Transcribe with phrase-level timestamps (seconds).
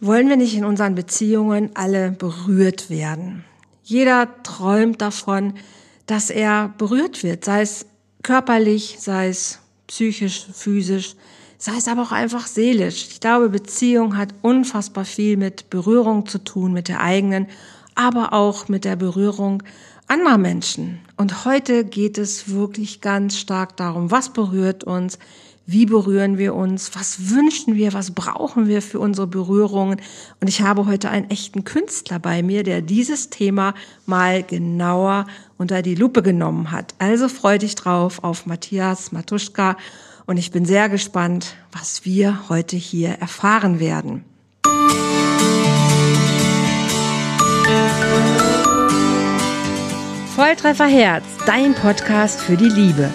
[0.00, 3.46] Wollen wir nicht in unseren Beziehungen alle berührt werden?
[3.82, 5.54] Jeder träumt davon,
[6.04, 7.86] dass er berührt wird, sei es
[8.22, 11.14] körperlich, sei es psychisch, physisch,
[11.56, 13.06] sei es aber auch einfach seelisch.
[13.08, 17.46] Ich glaube, Beziehung hat unfassbar viel mit Berührung zu tun, mit der eigenen,
[17.94, 19.62] aber auch mit der Berührung
[20.08, 21.00] anderer Menschen.
[21.16, 25.18] Und heute geht es wirklich ganz stark darum, was berührt uns,
[25.66, 26.94] wie berühren wir uns?
[26.94, 27.92] Was wünschen wir?
[27.92, 30.00] Was brauchen wir für unsere Berührungen?
[30.40, 33.74] Und ich habe heute einen echten Künstler bei mir, der dieses Thema
[34.06, 35.26] mal genauer
[35.58, 36.94] unter die Lupe genommen hat.
[36.98, 39.76] Also freu dich drauf auf Matthias Matuschka
[40.26, 44.24] und ich bin sehr gespannt, was wir heute hier erfahren werden.
[50.36, 53.10] Volltreffer Herz, dein Podcast für die Liebe.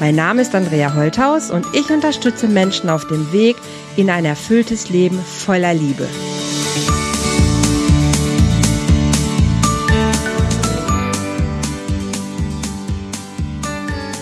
[0.00, 3.56] Mein Name ist Andrea Holthaus und ich unterstütze Menschen auf dem Weg
[3.96, 6.08] in ein erfülltes Leben voller Liebe.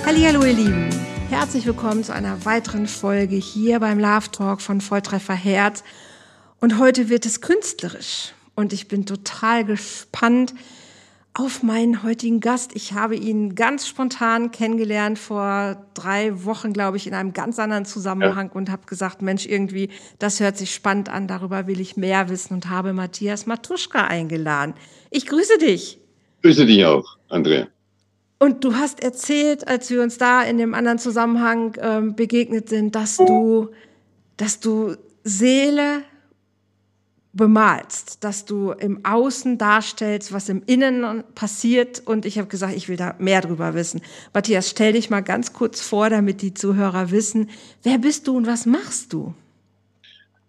[0.04, 0.90] Hallo ihr Lieben,
[1.30, 5.84] herzlich willkommen zu einer weiteren Folge hier beim Love Talk von Volltreffer Herz.
[6.58, 10.54] Und heute wird es künstlerisch und ich bin total gespannt,
[11.38, 12.72] auf meinen heutigen Gast.
[12.74, 17.84] Ich habe ihn ganz spontan kennengelernt vor drei Wochen, glaube ich, in einem ganz anderen
[17.84, 18.52] Zusammenhang ja.
[18.54, 22.54] und habe gesagt, Mensch, irgendwie, das hört sich spannend an, darüber will ich mehr wissen
[22.54, 24.74] und habe Matthias Matuschka eingeladen.
[25.10, 26.00] Ich grüße dich.
[26.42, 27.68] Grüße dich auch, Andrea.
[28.40, 32.96] Und du hast erzählt, als wir uns da in dem anderen Zusammenhang ähm, begegnet sind,
[32.96, 33.68] dass du,
[34.36, 36.02] dass du Seele,
[37.38, 42.02] bemalst, dass du im Außen darstellst, was im Innen passiert.
[42.04, 44.02] Und ich habe gesagt, ich will da mehr drüber wissen.
[44.34, 47.48] Matthias, stell dich mal ganz kurz vor, damit die Zuhörer wissen,
[47.82, 49.32] wer bist du und was machst du?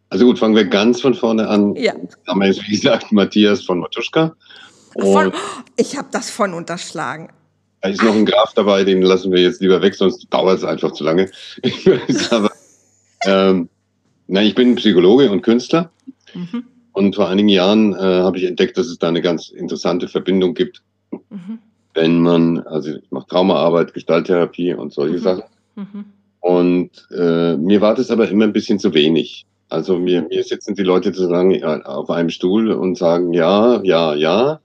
[0.10, 1.76] Also gut, fangen wir ganz von vorne an.
[1.76, 1.94] Ja.
[2.28, 4.36] Name ist, wie gesagt, Matthias von Matuschka.
[5.00, 5.32] Von,
[5.78, 7.30] ich habe das von unterschlagen.
[7.82, 10.64] Da ist noch ein Graf dabei, den lassen wir jetzt lieber weg, sonst dauert es
[10.66, 11.30] einfach zu lange.
[12.32, 12.52] Aber,
[13.26, 13.70] ähm,
[14.28, 15.92] nein, ich bin Psychologe und Künstler.
[16.34, 16.66] Mhm.
[16.94, 20.54] Und vor einigen Jahren äh, habe ich entdeckt, dass es da eine ganz interessante Verbindung
[20.54, 20.82] gibt,
[21.30, 21.60] mhm.
[21.94, 25.22] wenn man, also ich mache Traumaarbeit, Gestalttherapie und solche mhm.
[25.22, 25.44] Sachen.
[25.76, 26.06] Mhm.
[26.42, 29.46] Und äh, mir war das aber immer ein bisschen zu wenig.
[29.70, 34.16] Also mir, mir sitzen die Leute zu sagen auf einem Stuhl und sagen ja, ja,
[34.16, 34.60] ja.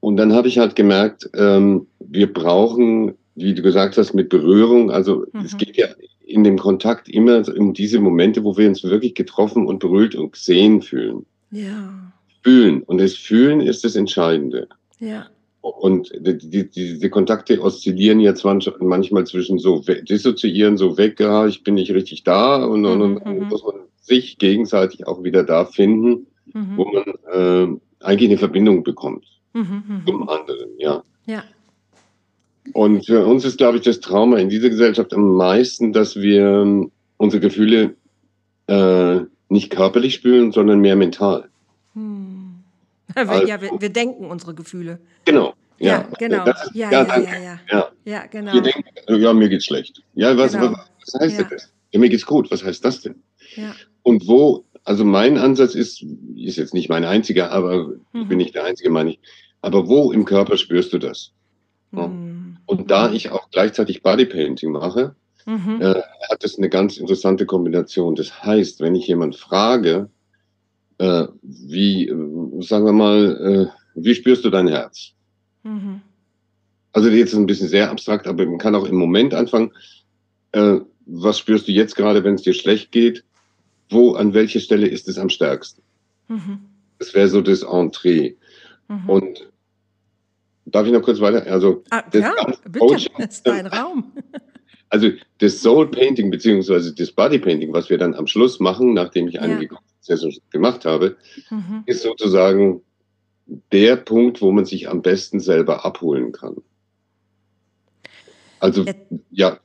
[0.00, 4.90] Und dann habe ich halt gemerkt, ähm, wir brauchen, wie du gesagt hast, mit Berührung,
[4.90, 5.58] also es mhm.
[5.58, 5.86] geht ja
[6.26, 10.32] in dem Kontakt immer um diese Momente, wo wir uns wirklich getroffen und berührt und
[10.32, 11.24] gesehen fühlen.
[11.52, 12.12] Ja.
[12.42, 12.82] Fühlen.
[12.82, 14.68] Und das Fühlen ist das Entscheidende.
[14.98, 15.26] Ja.
[15.60, 21.64] Und die, die, diese Kontakte oszillieren jetzt manchmal zwischen so dissoziieren, so weg, ja, ich
[21.64, 23.48] bin nicht richtig da und, mhm, und, und mhm.
[23.48, 26.76] muss man sich gegenseitig auch wieder da finden, mhm.
[26.76, 30.02] wo man äh, eigentlich eine Verbindung bekommt mhm, mhm.
[30.06, 31.02] zum anderen, ja.
[31.26, 31.42] Ja.
[32.72, 36.46] Und für uns ist, glaube ich, das Trauma in dieser Gesellschaft am meisten, dass wir
[36.46, 37.94] ähm, unsere Gefühle
[38.66, 41.48] äh, nicht körperlich spüren, sondern mehr mental.
[41.94, 42.32] Hm.
[43.14, 44.98] Also, ja, wir, wir, denken unsere Gefühle.
[45.24, 45.54] Genau.
[45.78, 46.44] Ja, ja genau.
[46.44, 48.26] Ist, ja, ja, ja, ja, ja, ja.
[48.26, 48.52] genau.
[48.52, 50.02] Wir denken, ja, mir geht's schlecht.
[50.14, 50.72] Ja, was, genau.
[50.72, 51.72] was, was heißt das?
[51.92, 52.50] Ja, mir geht's gut.
[52.50, 53.22] Was heißt das denn?
[53.54, 53.74] Ja.
[54.02, 56.04] Und wo, also mein Ansatz ist,
[56.36, 57.98] ist jetzt nicht mein einziger, aber mhm.
[58.12, 59.18] ich bin nicht der Einzige, meine ich.
[59.62, 61.32] Aber wo im Körper spürst du das?
[61.92, 62.00] Mhm.
[62.66, 65.14] Und da ich auch gleichzeitig Bodypainting mache,
[65.46, 65.80] mhm.
[65.80, 68.14] äh, hat es eine ganz interessante Kombination.
[68.14, 70.10] Das heißt, wenn ich jemand frage,
[70.98, 75.12] äh, wie, äh, sagen wir mal, äh, wie spürst du dein Herz?
[75.62, 76.02] Mhm.
[76.92, 79.72] Also jetzt ist ein bisschen sehr abstrakt, aber man kann auch im Moment anfangen.
[80.52, 83.24] Äh, was spürst du jetzt gerade, wenn es dir schlecht geht?
[83.90, 85.82] Wo, an welcher Stelle ist es am stärksten?
[86.28, 86.60] Mhm.
[86.98, 88.34] Das wäre so das Entree.
[88.88, 89.08] Mhm.
[89.08, 89.52] Und
[90.66, 91.46] Darf ich noch kurz weiter?
[91.50, 92.34] Also, ah, ja,
[92.64, 94.12] bitte, Coaching, das ist dein Raum.
[94.88, 99.26] Also das Soul Painting beziehungsweise das Body Painting, was wir dann am Schluss machen, nachdem
[99.26, 99.80] ich einige ja.
[100.00, 101.16] Sessions gemacht habe,
[101.50, 101.82] mhm.
[101.86, 102.82] ist sozusagen
[103.72, 106.54] der Punkt, wo man sich am besten selber abholen kann.
[108.60, 109.00] Also jetzt,
[109.32, 109.58] ja,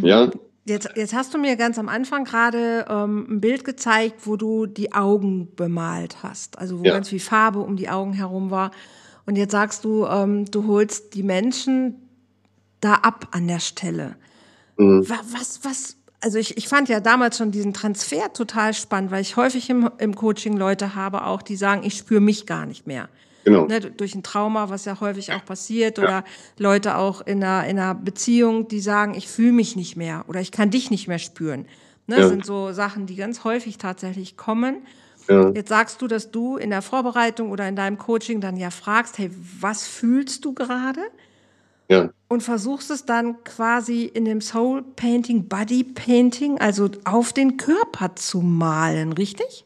[0.00, 0.30] ja.
[0.64, 4.66] Jetzt, jetzt hast du mir ganz am Anfang gerade ähm, ein Bild gezeigt, wo du
[4.66, 6.92] die Augen bemalt hast, also wo ja.
[6.92, 8.70] ganz viel Farbe um die Augen herum war.
[9.28, 11.96] Und jetzt sagst du, ähm, du holst die Menschen
[12.80, 14.16] da ab an der Stelle.
[14.78, 15.06] Mhm.
[15.06, 19.36] Was, was, also ich, ich fand ja damals schon diesen Transfer total spannend, weil ich
[19.36, 23.10] häufig im, im Coaching Leute habe auch, die sagen, ich spüre mich gar nicht mehr.
[23.44, 23.66] Genau.
[23.66, 26.04] Ne, durch ein Trauma, was ja häufig auch passiert, ja.
[26.04, 26.24] oder
[26.56, 30.40] Leute auch in einer, in einer Beziehung, die sagen, ich fühle mich nicht mehr oder
[30.40, 31.66] ich kann dich nicht mehr spüren.
[32.06, 32.22] Ne, ja.
[32.22, 34.86] Das sind so Sachen, die ganz häufig tatsächlich kommen.
[35.28, 35.50] Ja.
[35.50, 39.18] Jetzt sagst du, dass du in der Vorbereitung oder in deinem Coaching dann ja fragst,
[39.18, 39.30] hey,
[39.60, 41.00] was fühlst du gerade?
[41.90, 42.10] Ja.
[42.28, 48.14] Und versuchst es dann quasi in dem Soul Painting, Body Painting, also auf den Körper
[48.16, 49.64] zu malen, richtig?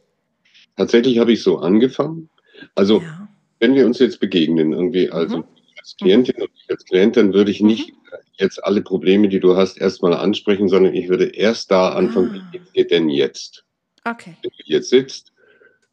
[0.76, 2.29] Tatsächlich habe ich so angefangen.
[2.75, 3.29] Also, ja.
[3.58, 5.44] wenn wir uns jetzt begegnen, irgendwie, also mhm.
[5.79, 6.43] als Klientin mhm.
[6.44, 7.69] und ich als Klient, dann würde ich mhm.
[7.69, 7.93] nicht
[8.38, 12.53] jetzt alle Probleme, die du hast, erstmal ansprechen, sondern ich würde erst da anfangen, ah.
[12.53, 13.65] wie geht denn jetzt?
[14.05, 14.37] Okay.
[14.43, 15.31] Wenn du jetzt sitzt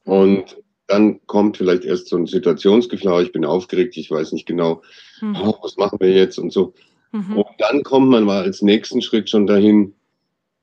[0.09, 0.57] und
[0.87, 4.81] dann kommt vielleicht erst so ein Situationsgefahr, ich bin aufgeregt, ich weiß nicht genau,
[5.21, 5.35] mhm.
[5.35, 6.73] oh, was machen wir jetzt und so.
[7.11, 7.37] Mhm.
[7.37, 9.93] Und dann kommt man mal als nächsten Schritt schon dahin,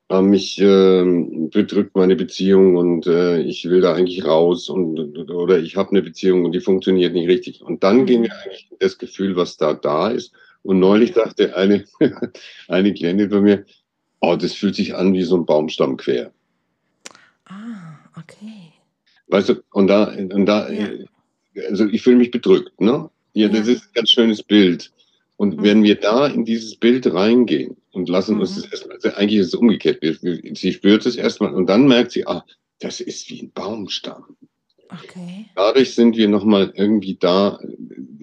[0.08, 1.04] äh, mich äh,
[1.52, 4.98] bedrückt meine Beziehung und äh, ich will da eigentlich raus und
[5.30, 7.62] oder ich habe eine Beziehung und die funktioniert nicht richtig.
[7.62, 8.06] Und dann mhm.
[8.06, 10.32] gehen wir eigentlich in das Gefühl, was da da ist.
[10.62, 11.84] Und neulich dachte eine,
[12.68, 13.64] eine Klientin bei mir,
[14.20, 16.32] oh, das fühlt sich an wie so ein Baumstamm quer.
[17.44, 18.55] Ah, okay.
[19.28, 20.88] Weißt du, und da, und da, ja.
[21.68, 23.10] also ich fühle mich bedrückt, ne?
[23.32, 24.92] Ja, das ist ein ganz schönes Bild.
[25.36, 25.62] Und mhm.
[25.62, 28.40] wenn wir da in dieses Bild reingehen und lassen mhm.
[28.42, 30.00] uns das erstmal, also eigentlich ist es umgekehrt.
[30.02, 32.44] Sie spürt es erstmal und dann merkt sie, ah,
[32.80, 34.36] das ist wie ein Baumstamm.
[34.88, 35.46] Okay.
[35.54, 37.58] Dadurch sind wir nochmal irgendwie da,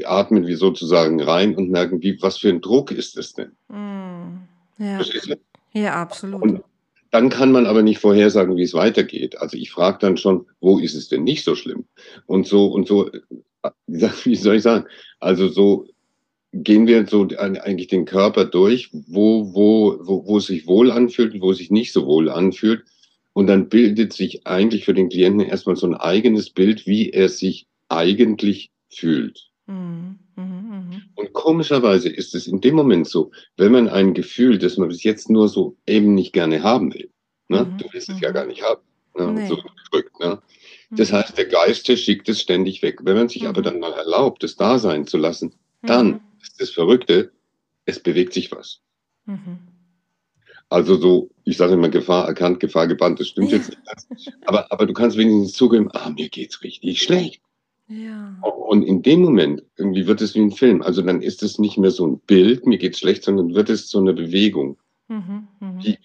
[0.04, 3.52] atmen wir sozusagen rein und merken, wie, was für ein Druck ist es denn?
[3.70, 4.48] Mhm.
[4.80, 5.02] Ja.
[5.74, 6.42] ja, absolut.
[6.42, 6.64] Und
[7.14, 9.38] dann kann man aber nicht vorhersagen, wie es weitergeht.
[9.38, 11.86] Also ich frage dann schon, wo ist es denn nicht so schlimm?
[12.26, 13.12] Und so und so,
[13.88, 14.86] wie soll ich sagen?
[15.20, 15.86] Also so
[16.54, 21.36] gehen wir so eigentlich den Körper durch, wo, wo, wo, wo es sich wohl anfühlt
[21.36, 22.84] und wo es sich nicht so wohl anfühlt.
[23.34, 27.30] Und dann bildet sich eigentlich für den Klienten erstmal so ein eigenes Bild, wie er
[27.30, 29.52] sich eigentlich fühlt.
[29.68, 30.18] Mhm.
[30.36, 30.44] Mhm.
[30.44, 31.02] mhm.
[31.16, 35.04] Und komischerweise ist es in dem Moment so, wenn man ein Gefühl, das man bis
[35.04, 37.10] jetzt nur so eben nicht gerne haben will,
[37.48, 37.66] ne?
[37.66, 37.78] Mhm.
[37.78, 38.34] du willst es ja mhm.
[38.34, 38.82] gar nicht haben,
[39.18, 39.32] ne?
[39.34, 39.48] Nee.
[39.48, 40.20] so gedrückt.
[40.20, 40.42] Ne?
[40.92, 43.00] Das heißt, der Geist, der schickt es ständig weg.
[43.04, 46.70] Wenn man sich aber dann mal erlaubt, es da sein zu lassen, dann ist das
[46.70, 47.32] Verrückte,
[47.86, 48.82] es bewegt sich was.
[50.70, 54.34] Also so, ich sage immer Gefahr erkannt, Gefahr gebannt, das stimmt jetzt nicht.
[54.46, 57.43] Aber, aber du kannst wenigstens zugeben, ah, mir geht's richtig schlecht.
[57.94, 58.36] Ja.
[58.42, 60.82] Und in dem Moment, irgendwie wird es wie ein Film.
[60.82, 63.90] Also dann ist es nicht mehr so ein Bild, mir geht's schlecht, sondern wird es
[63.90, 64.78] so eine Bewegung.
[65.10, 65.84] Mhm, mh.
[65.84, 65.98] wie,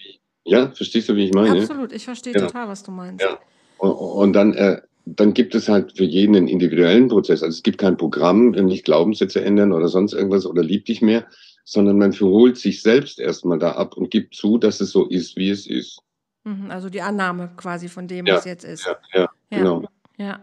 [0.45, 1.61] ja, verstehst du, wie ich meine?
[1.61, 2.41] Absolut, ich verstehe ja.
[2.41, 3.23] total, was du meinst.
[3.23, 3.39] Ja.
[3.79, 7.43] Und, und dann, äh, dann gibt es halt für jeden einen individuellen Prozess.
[7.43, 11.27] Also es gibt kein Programm, nicht Glaubenssätze ändern oder sonst irgendwas oder lieb dich mehr,
[11.65, 15.37] sondern man verholt sich selbst erstmal da ab und gibt zu, dass es so ist,
[15.37, 16.01] wie es ist.
[16.45, 18.87] Mhm, also die Annahme quasi von dem, ja, was jetzt ist.
[18.87, 19.21] Ja, ja,
[19.51, 19.85] ja, genau.
[20.17, 20.41] Ja.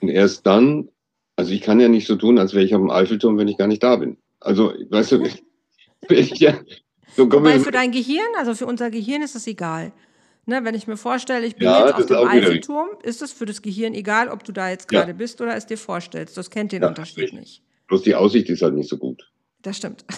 [0.00, 0.88] Und erst dann,
[1.36, 3.58] also ich kann ja nicht so tun, als wäre ich auf dem Eiffelturm, wenn ich
[3.58, 4.18] gar nicht da bin.
[4.40, 5.22] Also, weißt du,
[6.08, 6.58] ich, ja,
[7.16, 9.92] so Wobei für dein Gehirn, also für unser Gehirn ist es egal.
[10.46, 13.44] Ne, wenn ich mir vorstelle, ich bin ja, jetzt auf dem Eiffelturm, ist es für
[13.44, 15.16] das Gehirn egal, ob du da jetzt gerade ja.
[15.16, 16.38] bist oder es dir vorstellst.
[16.38, 17.62] Das kennt den ja, Unterschied nicht.
[17.88, 19.30] Bloß die Aussicht ist halt nicht so gut.
[19.62, 20.04] Das stimmt.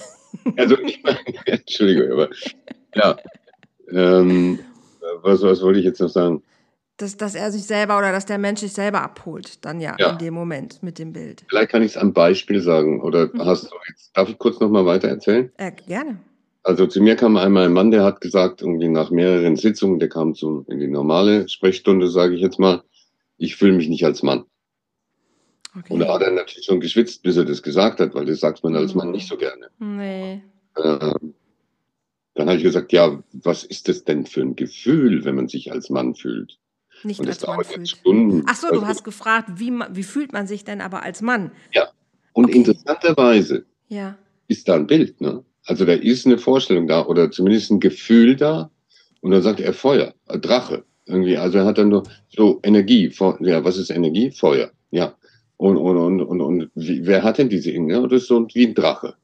[0.56, 2.30] Also, ich meine, Entschuldigung, aber
[2.94, 3.16] ja.
[3.90, 4.60] Ähm,
[5.22, 6.44] was, was wollte ich jetzt noch sagen?
[7.00, 10.10] Dass, dass er sich selber oder dass der Mensch sich selber abholt, dann ja, ja.
[10.10, 11.44] in dem Moment mit dem Bild.
[11.48, 13.00] Vielleicht kann ich es am Beispiel sagen.
[13.00, 13.46] Oder mhm.
[13.46, 15.50] hast du jetzt, darf ich kurz nochmal weiter erzählen?
[15.56, 16.20] Äh, gerne.
[16.62, 20.10] Also zu mir kam einmal ein Mann, der hat gesagt, irgendwie nach mehreren Sitzungen, der
[20.10, 22.82] kam zu, in die normale Sprechstunde, sage ich jetzt mal,
[23.38, 24.44] ich fühle mich nicht als Mann.
[25.74, 25.94] Okay.
[25.94, 28.62] Und da hat er natürlich schon geschwitzt, bis er das gesagt hat, weil das sagt
[28.62, 29.14] man als Mann mhm.
[29.14, 29.70] nicht so gerne.
[29.78, 30.42] Nee.
[30.76, 31.34] Ähm,
[32.34, 35.72] dann habe ich gesagt, ja, was ist das denn für ein Gefühl, wenn man sich
[35.72, 36.59] als Mann fühlt?
[37.02, 37.88] Nicht und als Mann fühlt.
[37.88, 38.44] Stunden.
[38.46, 41.52] Ach so, du also, hast gefragt, wie, wie fühlt man sich denn aber als Mann?
[41.72, 41.88] Ja.
[42.32, 42.58] Und okay.
[42.58, 44.16] interessanterweise ja.
[44.48, 45.44] ist da ein Bild, ne?
[45.64, 48.70] Also da ist eine Vorstellung da oder zumindest ein Gefühl da.
[49.20, 50.84] Und dann sagt er Feuer, äh, Drache.
[51.06, 53.12] Irgendwie, also er hat dann nur so Energie.
[53.40, 54.30] Ja, was ist Energie?
[54.30, 54.70] Feuer.
[54.90, 55.14] Ja.
[55.56, 58.08] Und, und, und, und, und wie, wer hat denn diese Inge?
[58.08, 59.14] Das ist so wie ein Drache.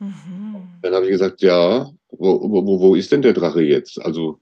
[0.00, 0.56] Mhm.
[0.82, 4.00] Dann habe ich gesagt, ja, wo, wo, wo ist denn der Drache jetzt?
[4.04, 4.40] Also,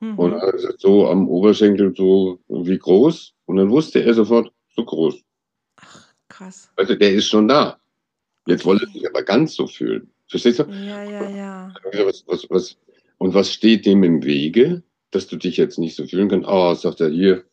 [0.00, 0.18] mhm.
[0.18, 3.34] und er gesagt, so am Oberschenkel so wie groß.
[3.46, 5.22] Und dann wusste er sofort, so groß.
[5.76, 6.70] Ach, krass.
[6.76, 7.78] Also der ist schon da.
[8.46, 10.10] Jetzt wollte er sich aber ganz so fühlen.
[10.28, 10.64] Verstehst du?
[10.64, 11.74] Ja, ja, ja.
[12.04, 12.76] Was, was, was,
[13.18, 16.48] und was steht dem im Wege, dass du dich jetzt nicht so fühlen kannst?
[16.48, 17.44] Ah, oh, sagt er hier,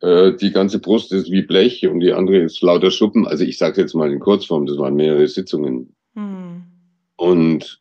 [0.00, 3.26] äh, die ganze Brust ist wie Blech und die andere ist lauter Schuppen.
[3.26, 5.94] Also ich sage jetzt mal in Kurzform, das waren mehrere Sitzungen.
[6.14, 6.64] Hm.
[7.16, 7.80] Und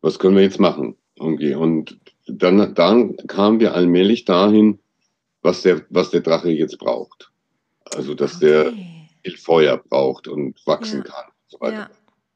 [0.00, 0.96] was können wir jetzt machen?
[1.18, 1.54] Okay.
[1.54, 4.78] Und dann, dann kamen wir allmählich dahin,
[5.42, 7.30] was der, was der Drache jetzt braucht.
[7.94, 8.46] Also, dass okay.
[8.46, 8.72] der
[9.22, 11.12] viel Feuer braucht und wachsen ja.
[11.12, 11.24] kann.
[11.26, 11.76] Und so weiter.
[11.76, 11.90] Ja.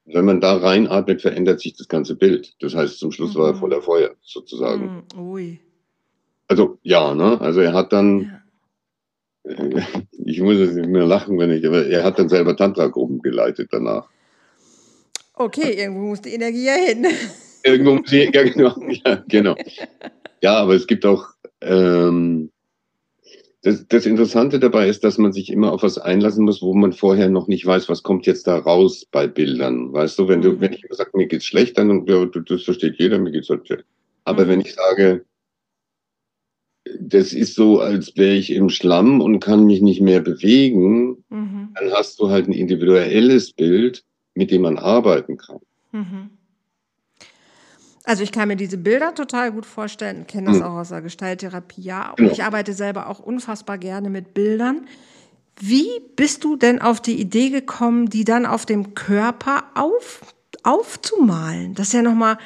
[0.04, 2.54] Wenn man da reinatmet, verändert sich das ganze Bild.
[2.60, 3.38] Das heißt, zum Schluss mhm.
[3.38, 3.58] war er mhm.
[3.58, 5.04] voller Feuer, sozusagen.
[5.14, 5.20] Mhm.
[5.20, 5.60] Ui.
[6.48, 7.40] Also, ja, ne?
[7.40, 8.42] Also, er hat dann, ja
[10.24, 13.68] ich muss es nicht mehr lachen, wenn ich, aber er hat dann selber Tantra-Gruppen geleitet
[13.72, 14.08] danach.
[15.34, 17.06] Okay, irgendwo muss die Energie ja hin.
[17.64, 19.56] Irgendwo muss sie, ja genau, ja, genau.
[20.42, 21.26] Ja, aber es gibt auch,
[21.60, 22.50] ähm,
[23.62, 26.92] das, das Interessante dabei ist, dass man sich immer auf was einlassen muss, wo man
[26.92, 29.92] vorher noch nicht weiß, was kommt jetzt da raus bei Bildern.
[29.92, 30.60] Weißt du, wenn du, mhm.
[30.60, 33.84] wenn ich sage, mir geht's schlecht, dann ja, das versteht jeder, mir geht's halt schlecht.
[34.24, 34.48] Aber mhm.
[34.48, 35.24] wenn ich sage,
[36.98, 41.68] das ist so, als wäre ich im Schlamm und kann mich nicht mehr bewegen, mhm.
[41.74, 44.04] dann hast du halt ein individuelles Bild,
[44.34, 45.60] mit dem man arbeiten kann.
[45.92, 46.30] Mhm.
[48.04, 50.64] Also ich kann mir diese Bilder total gut vorstellen, kenne das mhm.
[50.64, 52.14] auch aus der Gestalttherapie, ja.
[52.16, 52.32] Genau.
[52.32, 54.86] Ich arbeite selber auch unfassbar gerne mit Bildern.
[55.60, 60.20] Wie bist du denn auf die Idee gekommen, die dann auf dem Körper auf,
[60.64, 61.74] aufzumalen?
[61.74, 62.38] Das ist ja nochmal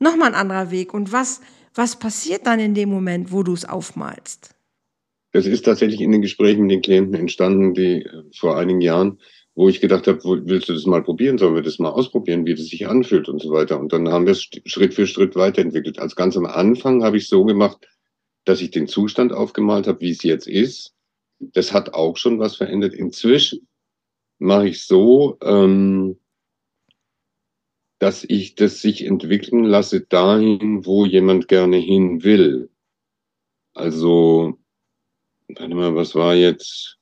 [0.00, 0.94] noch mal ein anderer Weg.
[0.94, 1.40] Und was,
[1.74, 4.54] was passiert dann in dem Moment, wo du es aufmalst?
[5.32, 9.18] Das ist tatsächlich in den Gesprächen mit den Klienten entstanden, die äh, vor einigen Jahren,
[9.54, 11.38] wo ich gedacht habe, willst du das mal probieren?
[11.38, 13.78] Sollen wir das mal ausprobieren, wie das sich anfühlt und so weiter?
[13.78, 15.98] Und dann haben wir es Schritt für Schritt weiterentwickelt.
[15.98, 17.86] Als ganz am Anfang habe ich so gemacht,
[18.44, 20.94] dass ich den Zustand aufgemalt habe, wie es jetzt ist.
[21.38, 22.94] Das hat auch schon was verändert.
[22.94, 23.68] Inzwischen
[24.38, 26.18] mache ich so, ähm,
[28.00, 32.70] dass ich das sich entwickeln lasse dahin, wo jemand gerne hin will.
[33.72, 34.58] Also,
[35.48, 36.98] warte mal, was war jetzt?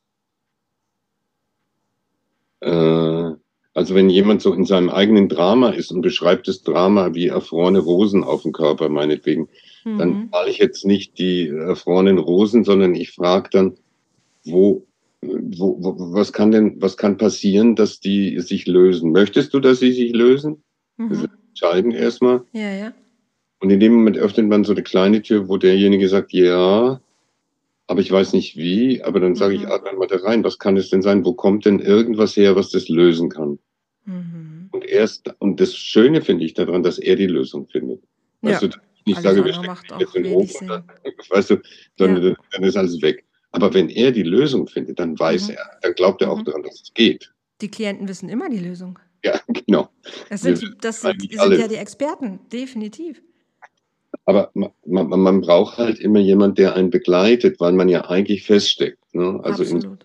[2.63, 3.35] Äh,
[3.75, 7.79] also wenn jemand so in seinem eigenen Drama ist und beschreibt das Drama wie erfrorene
[7.79, 9.49] Rosen auf dem Körper, meinetwegen,
[9.85, 9.99] mhm.
[9.99, 13.75] dann male ich jetzt nicht die erfrorenen Rosen, sondern ich frage dann,
[14.45, 14.87] wo,
[15.23, 19.13] wo, wo, was kann denn, was kann passieren, dass die sich lösen?
[19.13, 20.63] Möchtest du, dass sie sich lösen?
[20.99, 21.09] Mhm.
[21.09, 22.43] Das ist entscheidend erstmal.
[22.53, 22.93] Ja, ja.
[23.61, 27.01] Und in dem Moment öffnet man so eine kleine Tür, wo derjenige sagt, ja,
[27.87, 29.63] aber ich weiß nicht wie, aber dann sage mhm.
[29.63, 31.25] ich, atme mal da rein, was kann es denn sein?
[31.25, 33.59] Wo kommt denn irgendwas her, was das lösen kann?
[34.05, 34.69] Mhm.
[34.73, 38.03] Und erst, und das Schöne finde ich daran, dass er die Lösung findet.
[38.41, 38.69] Weißt ja.
[38.69, 40.85] du, ich alles sage, wir stecken jetzt in den Ofen, dann,
[41.31, 41.57] weißt du,
[41.97, 42.35] dann, ja.
[42.53, 43.25] dann ist alles weg.
[43.51, 45.55] Aber wenn er die Lösung findet, dann weiß mhm.
[45.55, 46.45] er, dann glaubt er auch mhm.
[46.45, 47.33] daran, dass es geht.
[47.61, 48.99] Die Klienten wissen immer die Lösung.
[49.25, 49.89] Ja, genau.
[50.31, 53.23] Das sind, das sind, sind ja die Experten, definitiv.
[54.25, 58.45] Aber man, man, man, braucht halt immer jemand, der einen begleitet, weil man ja eigentlich
[58.45, 59.15] feststeckt.
[59.15, 59.41] Ne?
[59.43, 59.85] Also Absolut.
[59.85, 59.99] In,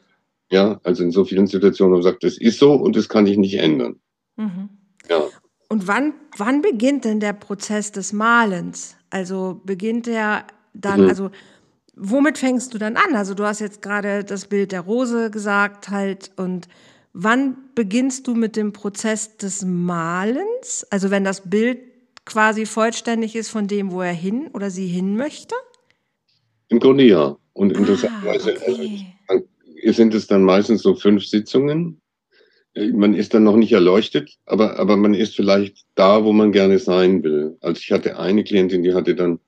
[0.49, 3.27] ja, also in so vielen Situationen, wo man sagt, das ist so und das kann
[3.27, 3.99] ich nicht ändern.
[4.37, 4.69] Mhm.
[5.09, 5.23] Ja.
[5.69, 8.95] Und wann, wann beginnt denn der Prozess des Malens?
[9.09, 11.09] Also beginnt der dann, mhm.
[11.09, 11.29] also
[11.95, 13.15] womit fängst du dann an?
[13.15, 16.67] Also du hast jetzt gerade das Bild der Rose gesagt halt und
[17.13, 20.85] wann beginnst du mit dem Prozess des Malens?
[20.89, 21.79] Also wenn das Bild
[22.27, 25.55] quasi vollständig ist von dem, wo er hin oder sie hin möchte?
[26.67, 27.37] Im Grunde ja.
[27.53, 29.05] Und interessanterweise ah, okay.
[29.27, 29.45] also,
[29.93, 32.01] sind es dann meistens so fünf Sitzungen.
[32.75, 36.77] Man ist dann noch nicht erleuchtet, aber, aber man ist vielleicht da, wo man gerne
[36.77, 37.57] sein will.
[37.61, 39.39] Also ich hatte eine Klientin, die hatte dann,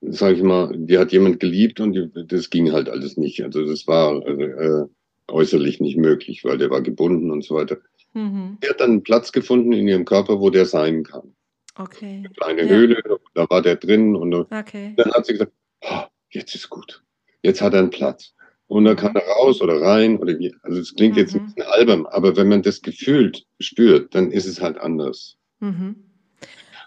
[0.00, 3.44] sage ich mal, die hat jemand geliebt und die, das ging halt alles nicht.
[3.44, 4.86] Also das war äh,
[5.28, 7.78] äußerlich nicht möglich, weil der war gebunden und so weiter.
[8.14, 8.58] Mhm.
[8.60, 11.34] Er hat dann einen Platz gefunden in ihrem Körper, wo der sein kann.
[11.74, 12.18] Okay.
[12.18, 12.68] Eine kleine ja.
[12.68, 13.02] Höhle,
[13.34, 14.94] da war der drin und okay.
[14.96, 17.02] dann hat sie gesagt, oh, jetzt ist gut.
[17.42, 18.34] Jetzt hat er einen Platz.
[18.66, 20.54] Und dann kann er raus oder rein oder wie.
[20.62, 21.20] Also es klingt mhm.
[21.20, 25.36] jetzt ein Album, aber wenn man das gefühlt spürt, dann ist es halt anders.
[25.60, 25.96] Mhm.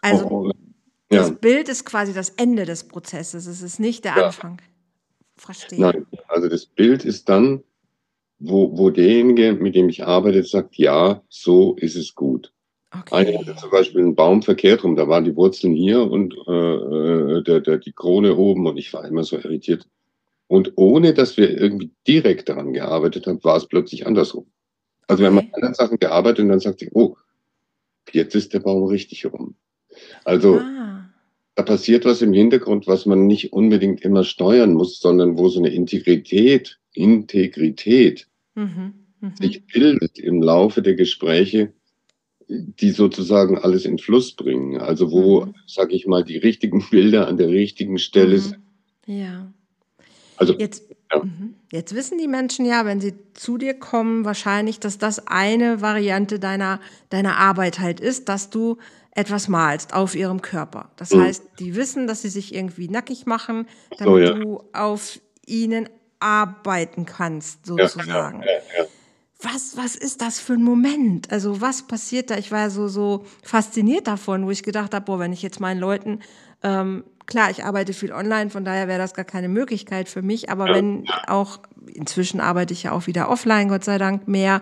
[0.01, 0.51] Also oh, oh,
[1.12, 1.22] ja.
[1.22, 3.46] das Bild ist quasi das Ende des Prozesses.
[3.46, 4.25] Es ist nicht der ja.
[4.27, 4.62] Anfang.
[5.36, 5.80] Verstehe.
[5.80, 7.63] Nein, also das Bild ist dann,
[8.39, 12.54] wo, wo derjenige, mit dem ich arbeite, sagt, ja, so ist es gut.
[13.02, 13.38] Okay.
[13.38, 17.44] Hatte zum Beispiel einen Baum verkehrt rum, da waren die Wurzeln hier und äh, äh,
[17.44, 19.88] der, der, die Krone oben und ich war immer so irritiert.
[20.48, 24.46] Und ohne dass wir irgendwie direkt daran gearbeitet haben, war es plötzlich andersrum.
[25.08, 25.34] Also okay.
[25.34, 27.18] wir haben an anderen Sachen gearbeitet und dann sagte ich, oh,
[28.12, 29.56] jetzt ist der Baum richtig rum.
[30.24, 31.10] Also ah.
[31.56, 35.60] da passiert was im Hintergrund, was man nicht unbedingt immer steuern muss, sondern wo so
[35.60, 38.94] eine Integrität, Integrität mhm.
[39.20, 39.36] Mhm.
[39.36, 41.74] sich bildet im Laufe der Gespräche,
[42.48, 44.80] die sozusagen alles in Fluss bringen.
[44.80, 45.56] Also wo, mhm.
[45.68, 48.42] sag ich mal, die richtigen Bilder an der richtigen Stelle mhm.
[48.42, 48.60] sind.
[49.06, 49.54] Ja.
[50.38, 51.24] Also jetzt, ja.
[51.24, 51.56] Mhm.
[51.72, 56.40] jetzt wissen die Menschen ja, wenn sie zu dir kommen, wahrscheinlich, dass das eine Variante
[56.40, 58.78] deiner, deiner Arbeit halt ist, dass du
[59.12, 60.92] etwas malst auf ihrem Körper.
[60.98, 61.22] Das mhm.
[61.22, 64.34] heißt, die wissen, dass sie sich irgendwie nackig machen, damit so, ja.
[64.34, 65.88] du auf ihnen
[66.20, 68.42] arbeiten kannst, sozusagen.
[68.42, 68.86] Ja, ja,
[69.42, 71.32] was, was ist das für ein Moment?
[71.32, 72.38] Also was passiert da?
[72.38, 75.80] Ich war so, so fasziniert davon, wo ich gedacht habe, boah, wenn ich jetzt meinen
[75.80, 76.20] Leuten,
[76.63, 80.50] ähm, klar, ich arbeite viel online, von daher wäre das gar keine Möglichkeit für mich,
[80.50, 81.60] aber wenn auch
[81.94, 84.62] inzwischen arbeite ich ja auch wieder offline, Gott sei Dank mehr.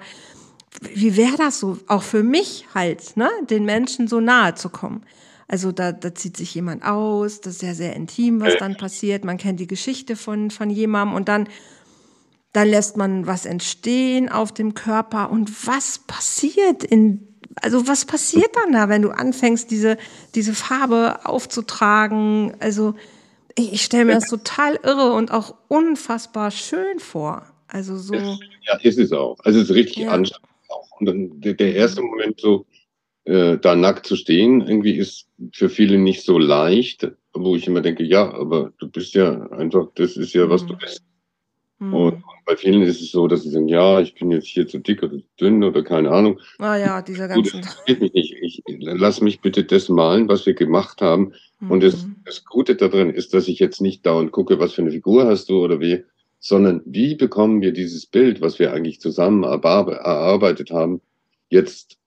[0.94, 5.04] Wie wäre das so, auch für mich halt, ne, den Menschen so nahe zu kommen?
[5.48, 9.24] Also da, da zieht sich jemand aus, das ist ja sehr intim, was dann passiert.
[9.24, 11.48] Man kennt die Geschichte von, von jemandem und dann,
[12.54, 15.32] dann lässt man was entstehen auf dem Körper.
[15.32, 17.28] Und was passiert in,
[17.62, 19.98] also was passiert dann da, wenn du anfängst, diese,
[20.36, 22.56] diese Farbe aufzutragen?
[22.60, 22.94] Also
[23.58, 27.44] ich, ich stelle mir das total irre und auch unfassbar schön vor.
[27.68, 28.14] Also so.
[28.14, 29.38] Ja, ist es auch.
[29.44, 30.12] Also es ist richtig ja.
[30.12, 31.00] anstrengend auch.
[31.00, 32.66] Und dann der, der erste Moment so,
[33.26, 37.82] äh, da nackt zu stehen, irgendwie ist für viele nicht so leicht, wo ich immer
[37.82, 40.68] denke, ja, aber du bist ja einfach, das ist ja, was mhm.
[40.68, 41.04] du bist.
[41.84, 41.94] Mhm.
[41.94, 44.80] Und bei vielen ist es so, dass sie sagen, ja, ich bin jetzt hier zu
[44.80, 46.40] dick oder zu dünn oder keine Ahnung.
[46.60, 47.62] Ah ja, dieser ganze.
[47.62, 48.36] Das geht mich nicht.
[48.42, 51.34] Ich, lass mich bitte das malen, was wir gemacht haben.
[51.60, 51.72] Mhm.
[51.72, 52.16] Und das, mhm.
[52.26, 55.50] das Gute darin ist, dass ich jetzt nicht dauernd gucke, was für eine Figur hast
[55.50, 56.04] du oder wie,
[56.40, 61.02] sondern wie bekommen wir dieses Bild, was wir eigentlich zusammen erarbeitet haben,
[61.50, 61.98] jetzt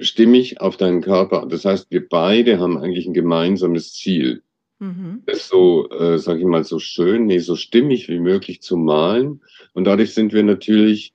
[0.00, 1.46] stimmig auf deinen Körper.
[1.46, 4.42] Das heißt, wir beide haben eigentlich ein gemeinsames Ziel.
[4.82, 5.22] Mhm.
[5.26, 9.40] Das so, äh, sag ich mal, so schön, nee, so stimmig wie möglich zu malen.
[9.74, 11.14] Und dadurch sind wir natürlich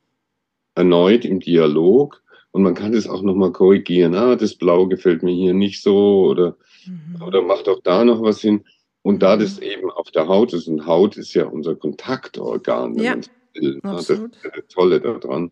[0.74, 2.24] erneut im Dialog.
[2.51, 4.15] Und man kann das auch nochmal korrigieren.
[4.15, 6.55] Ah, das Blau gefällt mir hier nicht so oder,
[6.86, 7.21] mhm.
[7.21, 8.63] oder macht auch da noch was hin.
[9.01, 9.63] Und da das mhm.
[9.63, 13.17] eben auf der Haut ist, und Haut ist ja unser Kontaktorgan, ja,
[13.53, 15.51] will, das ist das Tolle daran,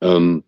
[0.00, 0.42] ähm,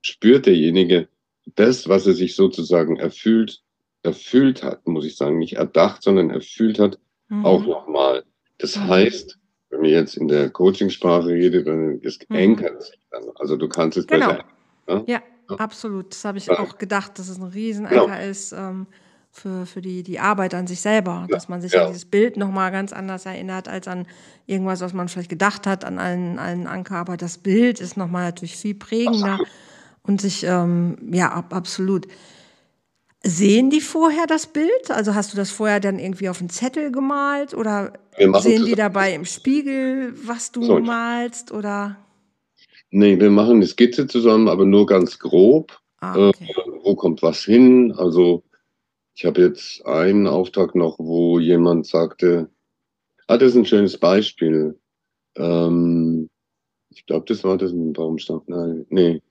[0.00, 1.08] spürt derjenige,
[1.54, 3.62] das, was er sich sozusagen erfüllt,
[4.02, 7.44] erfüllt hat, muss ich sagen, nicht erdacht, sondern erfüllt hat, mhm.
[7.44, 8.24] auch nochmal.
[8.58, 8.88] Das mhm.
[8.88, 9.38] heißt,
[9.70, 12.58] wenn wir jetzt in der Coachingsprache reden, dann ist mhm.
[12.80, 13.24] sich dann.
[13.36, 14.28] Also du kannst es genau.
[14.28, 14.44] besser.
[14.88, 15.04] Ne?
[15.06, 16.10] Ja, ja, absolut.
[16.12, 16.58] Das habe ich ja.
[16.58, 18.30] auch gedacht, dass es ein Riesenanker genau.
[18.30, 18.86] ist ähm,
[19.30, 21.34] für, für die, die Arbeit an sich selber, ja.
[21.34, 24.06] dass man sich an dieses Bild nochmal ganz anders erinnert als an
[24.46, 26.96] irgendwas, was man vielleicht gedacht hat, an einen, einen Anker.
[26.96, 29.34] Aber das Bild ist nochmal natürlich viel prägender.
[29.34, 29.48] Absolut
[30.02, 32.08] und sich, ähm, ja, ab, absolut.
[33.24, 34.90] Sehen die vorher das Bild?
[34.90, 37.92] Also hast du das vorher dann irgendwie auf einen Zettel gemalt oder
[38.40, 40.80] sehen die dabei im Spiegel, was du so.
[40.80, 41.96] malst oder?
[42.90, 45.78] Nee, wir machen eine Skizze zusammen, aber nur ganz grob.
[45.98, 46.50] Ah, äh, okay.
[46.50, 47.92] äh, wo kommt was hin?
[47.96, 48.42] Also
[49.14, 52.50] ich habe jetzt einen Auftrag noch, wo jemand sagte,
[53.28, 54.78] ah, das ist ein schönes Beispiel.
[55.36, 56.28] Ähm,
[56.90, 58.42] ich glaube, das war das ein Baumstamm.
[58.46, 59.22] Nein, nee.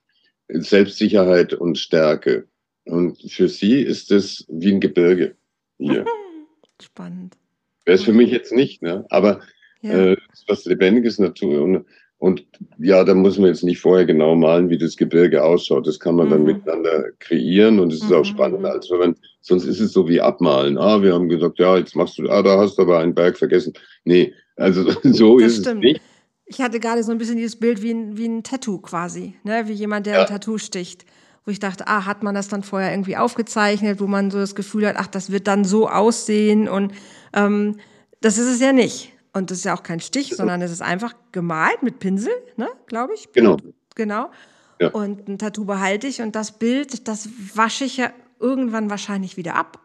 [0.47, 2.47] Selbstsicherheit und Stärke.
[2.86, 5.36] Und für sie ist es wie ein Gebirge
[5.78, 6.06] hier.
[6.82, 7.38] Spannend.
[7.86, 9.06] Wäre es für mich jetzt nicht, ne?
[9.10, 9.41] aber
[9.82, 10.12] ja.
[10.12, 10.17] äh,
[10.48, 11.62] was Lebendiges Natur.
[11.62, 11.86] Und,
[12.17, 12.46] und
[12.80, 15.88] ja, da muss man jetzt nicht vorher genau malen, wie das Gebirge ausschaut.
[15.88, 16.32] Das kann man mhm.
[16.32, 18.15] dann miteinander kreieren und es ist mhm.
[18.15, 20.78] auch spannend, als wenn man, sonst ist es so wie abmalen.
[20.78, 23.38] Ah, wir haben gesagt, ja, jetzt machst du, ah, da hast du aber einen Berg
[23.38, 23.74] vergessen.
[24.06, 25.84] Nee, also so das ist stimmt.
[25.86, 26.02] es nicht
[26.52, 29.63] ich hatte gerade so ein bisschen dieses Bild wie ein, wie ein Tattoo quasi, ne?
[29.67, 30.22] wie jemand, der ja.
[30.22, 31.06] ein Tattoo sticht.
[31.45, 34.56] Wo ich dachte, ah, hat man das dann vorher irgendwie aufgezeichnet, wo man so das
[34.56, 36.69] Gefühl hat, ach, das wird dann so aussehen.
[36.69, 36.93] Und
[37.34, 37.80] ähm,
[38.21, 39.13] das ist es ja nicht.
[39.34, 42.67] Und das ist ja auch kein Stich, sondern es ist einfach gemalt mit Pinsel, ne,
[42.86, 43.32] glaube ich.
[43.32, 43.58] Genau.
[43.95, 44.30] Genau.
[44.80, 44.89] Ja.
[44.89, 49.56] Und ein Tattoo behalte ich und das Bild, das wasche ich ja irgendwann wahrscheinlich wieder
[49.56, 49.80] ab.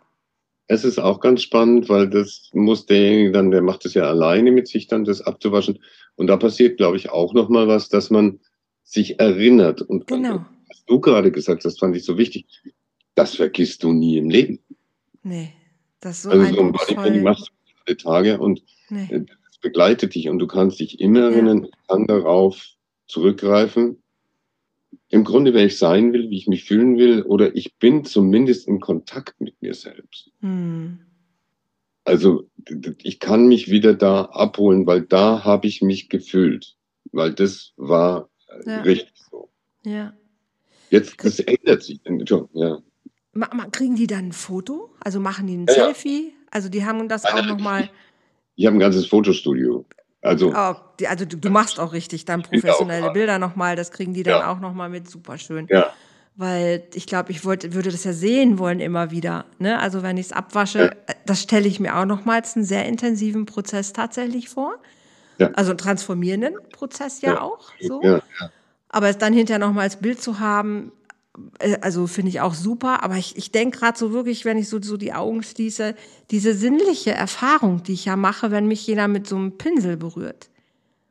[0.68, 4.50] Es ist auch ganz spannend, weil das muss derjenige dann, der macht es ja alleine
[4.50, 5.78] mit sich dann, das abzuwaschen.
[6.16, 8.40] Und da passiert, glaube ich, auch noch mal was, dass man
[8.82, 9.82] sich erinnert.
[9.82, 10.44] Und genau.
[10.86, 12.46] Du gerade gesagt hast, fand ich so wichtig.
[13.14, 14.60] Das vergisst du nie im Leben.
[15.22, 15.52] Nee,
[16.00, 17.52] das ist so Also so ein Bodybuilding machst du
[17.86, 19.08] alle Tage und nee.
[19.10, 21.70] Äh, das begleitet dich und du kannst dich immer erinnern, ja.
[21.88, 22.64] kann darauf
[23.06, 24.02] zurückgreifen.
[25.08, 28.66] Im Grunde, wer ich sein will, wie ich mich fühlen will, oder ich bin zumindest
[28.66, 30.30] in Kontakt mit mir selbst.
[30.40, 31.00] Hm.
[32.04, 32.48] Also
[33.02, 36.76] ich kann mich wieder da abholen, weil da habe ich mich gefühlt,
[37.12, 38.80] weil das war äh, ja.
[38.82, 39.50] richtig so.
[39.84, 40.12] Ja.
[40.90, 42.00] Jetzt, das ändert sich.
[42.52, 42.78] Ja.
[43.72, 44.90] Kriegen die dann ein Foto?
[45.00, 46.34] Also machen die ein ja, Selfie?
[46.50, 47.90] Also die haben das auch nochmal.
[48.54, 49.84] Ich habe ein ganzes Fotostudio.
[50.22, 54.12] Also, oh, die, also du, du, machst auch richtig dann professionelle Bilder nochmal, das kriegen
[54.14, 54.50] die dann ja.
[54.50, 55.68] auch nochmal mit, super schön.
[55.70, 55.92] Ja
[56.36, 59.46] weil ich glaube, ich wollte, würde das ja sehen wollen immer wieder.
[59.58, 59.80] Ne?
[59.80, 61.14] Also wenn ich es abwasche, ja.
[61.24, 64.74] das stelle ich mir auch nochmals einen sehr intensiven Prozess tatsächlich vor.
[65.38, 65.50] Ja.
[65.54, 67.40] Also einen transformierenden Prozess ja, ja.
[67.40, 67.72] auch.
[67.80, 68.02] So.
[68.88, 70.92] Aber es dann hinterher nochmal als Bild zu haben,
[71.58, 73.02] äh, also finde ich auch super.
[73.02, 75.94] Aber ich, ich denke gerade so wirklich, wenn ich so, so die Augen schließe,
[76.30, 80.48] diese sinnliche Erfahrung, die ich ja mache, wenn mich jeder mit so einem Pinsel berührt.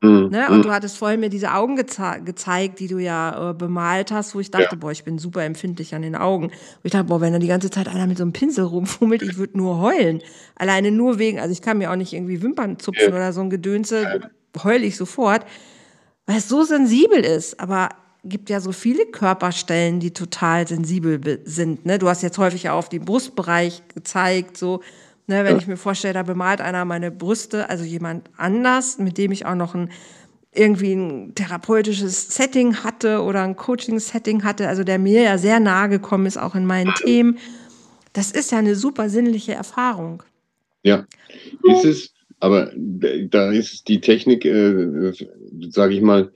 [0.02, 0.30] Mhm.
[0.30, 0.50] Ne?
[0.50, 4.36] Und du hattest vorhin mir diese Augen geze gezeigt, die du ja äh, bemalt hast,
[4.36, 4.78] wo ich dachte, ja.
[4.78, 6.46] boah, ich bin super empfindlich an den Augen.
[6.46, 9.22] Und ich dachte, boah, wenn da die ganze Zeit einer mit so einem Pinsel rumfummelt,
[9.22, 10.22] ich würde nur heulen.
[10.56, 13.16] Alleine nur wegen, also ich kann mir auch nicht irgendwie Wimpern zupfen ja.
[13.16, 14.30] oder so ein Gedönse.
[14.64, 15.46] heule ich sofort,
[16.26, 17.60] weil es so sensibel ist.
[17.60, 17.90] Aber
[18.24, 21.86] gibt ja so viele Körperstellen, die total sensibel sind.
[21.86, 22.00] Ne?
[22.00, 24.82] Du hast jetzt häufig auch auf den Brustbereich gezeigt, so.
[25.28, 25.58] Ne, wenn ja.
[25.58, 29.56] ich mir vorstelle, da bemalt einer meine Brüste, also jemand anders, mit dem ich auch
[29.56, 29.90] noch ein
[30.54, 35.90] irgendwie ein therapeutisches Setting hatte oder ein Coaching-Setting hatte, also der mir ja sehr nahe
[35.90, 37.40] gekommen ist, auch in meinen Themen.
[38.14, 40.24] Das ist ja eine super sinnliche Erfahrung.
[40.84, 41.06] Ja,
[41.64, 45.14] ist es, aber da ist die Technik, äh,
[45.70, 46.32] sage ich mal,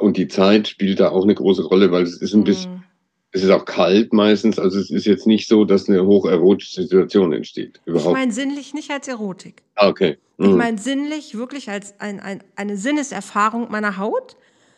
[0.00, 2.84] und die Zeit spielt da auch eine große Rolle, weil es ist ein bisschen, mm.
[3.32, 7.32] es ist auch kalt meistens, also es ist jetzt nicht so, dass eine hocherotische Situation
[7.32, 7.80] entsteht.
[7.84, 8.08] Überhaupt.
[8.08, 9.62] Ich meine sinnlich nicht als Erotik.
[9.74, 10.16] Ah, okay.
[10.38, 10.46] Mhm.
[10.46, 14.36] Ich meine sinnlich wirklich als ein, ein, eine Sinneserfahrung meiner Haut.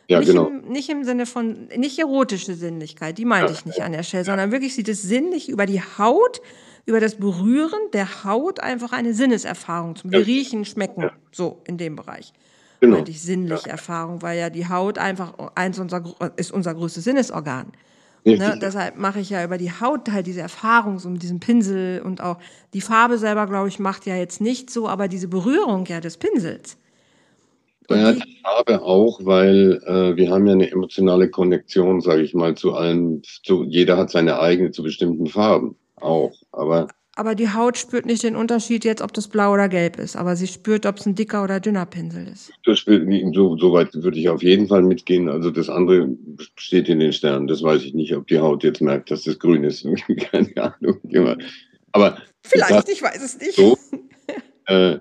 [0.08, 0.46] Ja, nicht, genau.
[0.46, 4.02] im, nicht im Sinne von, nicht erotische Sinnlichkeit, die meinte ja, ich nicht an der
[4.02, 6.40] Stelle, sondern wirklich sieht es sinnlich über die Haut,
[6.88, 10.20] über das Berühren der Haut einfach eine Sinneserfahrung zum ja.
[10.20, 12.32] Riechen, Schmecken, so in dem Bereich
[12.80, 12.96] genau.
[12.96, 13.72] meinte ich sinnliche ja.
[13.72, 16.02] Erfahrung, weil ja die Haut einfach eins unser,
[16.36, 17.72] ist unser größtes Sinnesorgan.
[18.24, 18.58] Ne?
[18.60, 22.22] Deshalb mache ich ja über die Haut halt diese Erfahrung, so mit diesem Pinsel und
[22.22, 22.38] auch
[22.72, 26.16] die Farbe selber, glaube ich, macht ja jetzt nicht so, aber diese Berührung ja des
[26.16, 26.78] Pinsels.
[27.90, 32.54] Ja, die Farbe auch, weil äh, wir haben ja eine emotionale Konnektion, sage ich mal,
[32.54, 36.32] zu allen, zu, jeder hat seine eigene zu bestimmten Farben auch.
[36.52, 40.14] Aber aber die Haut spürt nicht den Unterschied jetzt, ob das blau oder gelb ist.
[40.14, 42.52] Aber sie spürt, ob es ein dicker oder dünner Pinsel ist.
[42.64, 45.28] Das so, so weit würde ich auf jeden Fall mitgehen.
[45.28, 46.10] Also das andere
[46.54, 47.48] steht in den Sternen.
[47.48, 49.84] Das weiß ich nicht, ob die Haut jetzt merkt, dass das grün ist.
[50.30, 51.00] Keine Ahnung.
[51.90, 53.56] Aber vielleicht, ich weiß es nicht.
[53.56, 53.76] So,
[54.66, 54.98] äh,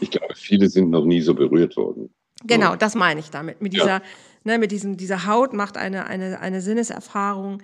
[0.00, 2.10] ich glaube, viele sind noch nie so berührt worden.
[2.44, 2.76] Genau, so.
[2.76, 3.60] das meine ich damit.
[3.60, 4.02] Mit dieser, ja.
[4.44, 7.60] ne, mit diesem, dieser Haut macht eine, eine, eine Sinneserfahrung,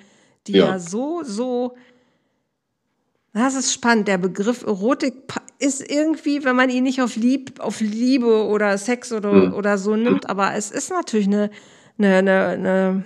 [0.48, 1.76] die ja, ja so, so
[3.32, 4.08] das ist spannend.
[4.08, 5.14] Der Begriff Erotik
[5.58, 9.54] ist irgendwie, wenn man ihn nicht auf, Lieb, auf Liebe oder Sex oder, mhm.
[9.54, 11.50] oder so nimmt, aber es ist natürlich eine,
[11.98, 13.04] eine, eine, eine,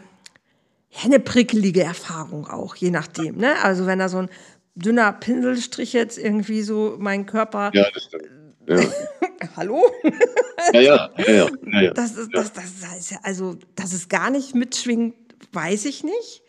[0.91, 3.37] ja, eine prickelige Erfahrung auch, je nachdem.
[3.37, 3.53] Ne?
[3.63, 4.31] Also wenn da so ein
[4.75, 7.71] dünner Pinselstrich jetzt irgendwie so meinen Körper.
[7.75, 8.29] Ja, das stimmt.
[8.69, 8.81] Ja.
[9.57, 9.81] Hallo?
[10.73, 11.49] ja, ja, ja,
[11.83, 11.91] ja.
[11.93, 12.65] Das ist, das, das
[12.99, 15.15] ist ja, also, dass es gar nicht mitschwingt,
[15.53, 16.43] weiß ich nicht.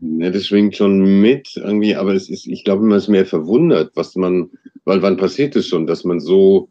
[0.00, 3.92] Ja, das schwingt schon mit irgendwie, aber es ist, ich glaube, man ist mehr verwundert,
[3.94, 4.50] was man,
[4.84, 6.68] weil wann passiert es schon, dass man so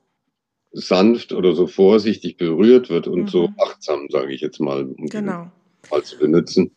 [0.72, 3.28] sanft oder so vorsichtig berührt wird und mhm.
[3.28, 5.52] so achtsam, sage ich jetzt mal, um genau.
[5.90, 6.72] mal zu benutzen.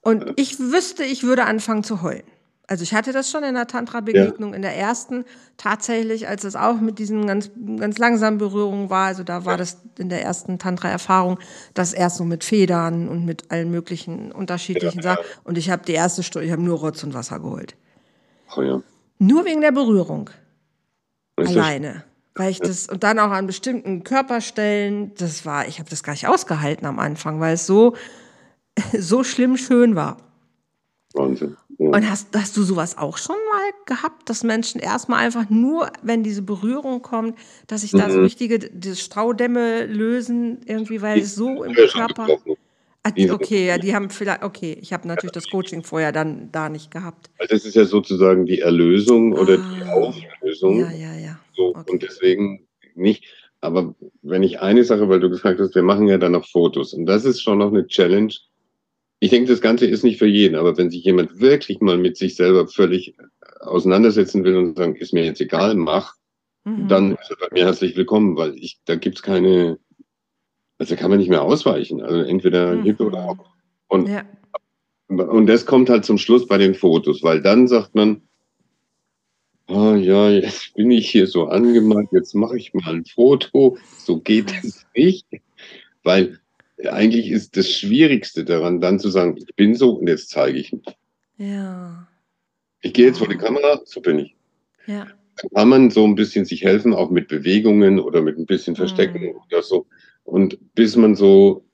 [0.00, 2.24] Und ich wüsste, ich würde anfangen zu heulen.
[2.72, 4.56] Also ich hatte das schon in der Tantra-Begegnung, ja.
[4.56, 5.26] in der ersten
[5.58, 9.08] tatsächlich, als es auch mit diesen ganz, ganz langsamen Berührungen war.
[9.08, 9.56] Also da war ja.
[9.58, 11.38] das in der ersten Tantra-Erfahrung,
[11.74, 15.24] das erst so mit Federn und mit allen möglichen unterschiedlichen ja, Sachen.
[15.44, 17.76] Und ich habe die erste Stunde, ich habe nur Rotz und Wasser geholt.
[18.56, 18.80] Oh ja.
[19.18, 20.30] Nur wegen der Berührung.
[21.36, 22.04] Alleine.
[22.34, 26.14] Weil ich das, und dann auch an bestimmten Körperstellen, das war, ich habe das gar
[26.14, 27.96] nicht ausgehalten am Anfang, weil es so,
[28.98, 30.16] so schlimm schön war.
[31.12, 31.58] Wahnsinn.
[31.88, 36.22] Und hast, hast du sowas auch schon mal gehabt, dass Menschen erstmal einfach nur, wenn
[36.22, 38.12] diese Berührung kommt, dass sich da mhm.
[38.12, 42.28] so richtige die Staudämme lösen, irgendwie, weil es so im Körper.
[43.04, 46.68] Ah, okay, ja, die haben vielleicht, okay, ich habe natürlich das Coaching vorher dann da
[46.68, 47.30] nicht gehabt.
[47.48, 50.78] Das ist ja sozusagen die Erlösung oder ah, die Auflösung.
[50.78, 51.40] Ja, ja, ja.
[51.56, 51.90] So, okay.
[51.90, 53.24] Und deswegen nicht.
[53.60, 56.94] Aber wenn ich eine Sache, weil du gesagt hast, wir machen ja dann noch Fotos.
[56.94, 58.34] Und das ist schon noch eine Challenge,
[59.22, 62.16] ich denke, das Ganze ist nicht für jeden, aber wenn sich jemand wirklich mal mit
[62.16, 63.14] sich selber völlig
[63.60, 66.16] auseinandersetzen will und sagen, ist mir jetzt egal, mach,
[66.64, 66.88] mhm.
[66.88, 69.78] dann ist er bei mir herzlich willkommen, weil ich, da gibt's keine,
[70.78, 72.02] also kann man nicht mehr ausweichen.
[72.02, 72.82] Also entweder mhm.
[72.82, 73.54] Hilfe oder auch.
[73.86, 74.24] Und, ja.
[75.06, 78.22] und das kommt halt zum Schluss bei den Fotos, weil dann sagt man,
[79.68, 83.78] ah ja, jetzt bin ich hier so angemalt, jetzt mache ich mal ein Foto.
[83.98, 85.28] So geht es nicht.
[86.02, 86.40] Weil
[86.90, 90.72] eigentlich ist das Schwierigste daran, dann zu sagen, ich bin so und jetzt zeige ich
[90.72, 90.86] mich.
[91.36, 92.08] Ja.
[92.80, 94.36] Ich gehe jetzt vor die Kamera, so bin ich.
[94.86, 95.06] Ja.
[95.36, 98.76] Dann kann man so ein bisschen sich helfen, auch mit Bewegungen oder mit ein bisschen
[98.76, 99.40] Verstecken mhm.
[99.46, 99.86] oder so.
[100.24, 101.64] Und bis man so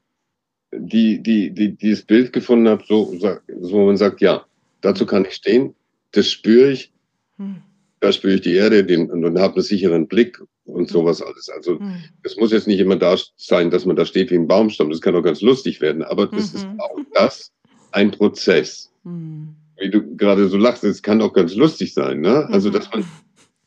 [0.73, 3.15] die, die, die, dieses Bild gefunden hat, so,
[3.61, 4.47] so man sagt, ja,
[4.81, 5.75] dazu kann ich stehen,
[6.13, 6.93] das spüre ich,
[7.37, 7.63] mhm.
[8.01, 10.89] da spüre ich die Erde den, und, und habe einen sicheren Blick und mhm.
[10.89, 11.49] sowas alles.
[11.49, 12.05] Also mhm.
[12.23, 14.91] es muss jetzt nicht immer da sein, dass man da steht wie ein Baumstamm.
[14.91, 16.03] Das kann auch ganz lustig werden.
[16.03, 16.59] Aber das mhm.
[16.59, 17.53] ist auch das
[17.93, 18.91] ein Prozess.
[19.05, 19.55] Mhm.
[19.79, 22.21] Wie du gerade so lachst, es kann auch ganz lustig sein.
[22.21, 22.47] Ne?
[22.51, 23.05] Also dass man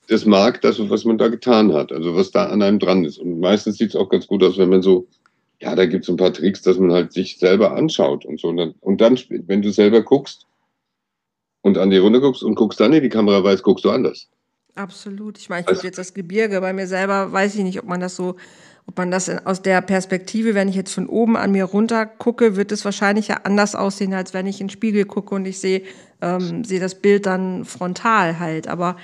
[0.08, 1.92] das mag, das, was man da getan hat.
[1.92, 3.18] Also was da an einem dran ist.
[3.18, 5.08] Und meistens sieht es auch ganz gut aus, wenn man so,
[5.62, 8.50] ja, da gibt es ein paar Tricks, dass man halt sich selber anschaut und so.
[8.50, 10.46] Und dann, und dann wenn du selber guckst
[11.62, 14.30] und an die Runde guckst und guckst dann in die Kamera weiß, guckst du anders.
[14.76, 15.38] Absolut.
[15.38, 18.00] Ich meine, ich also, jetzt das Gebirge bei mir selber, weiß ich nicht, ob man
[18.00, 18.36] das so
[18.88, 22.56] ob man das aus der Perspektive, wenn ich jetzt von oben an mir runter gucke,
[22.56, 25.60] wird es wahrscheinlich ja anders aussehen, als wenn ich in den Spiegel gucke und ich
[25.60, 25.84] sehe,
[26.22, 28.68] ähm, sehe das Bild dann frontal halt.
[28.68, 28.98] Aber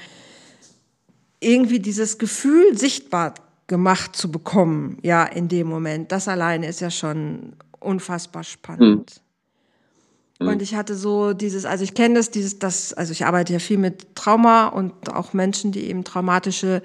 [1.39, 3.35] irgendwie dieses Gefühl sichtbar
[3.67, 9.21] gemacht zu bekommen, ja, in dem Moment, das alleine ist ja schon unfassbar spannend.
[9.21, 9.26] Mhm.
[10.39, 13.59] Und ich hatte so dieses, also ich kenne das, dieses, das, also ich arbeite ja
[13.59, 16.83] viel mit Trauma und auch Menschen, die eben traumatische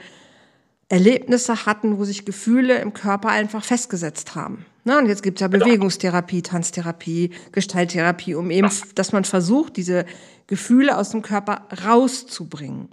[0.88, 4.64] Erlebnisse hatten, wo sich Gefühle im Körper einfach festgesetzt haben.
[4.84, 5.64] Na, und jetzt gibt es ja genau.
[5.64, 10.06] Bewegungstherapie, Tanztherapie, Gestalttherapie, um eben, dass man versucht, diese
[10.46, 12.88] Gefühle aus dem Körper rauszubringen.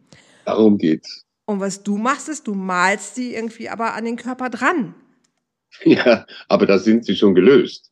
[0.45, 1.25] Darum geht's.
[1.45, 4.95] Und was du machst, ist, du malst sie irgendwie aber an den Körper dran.
[5.83, 7.91] Ja, aber da sind sie schon gelöst.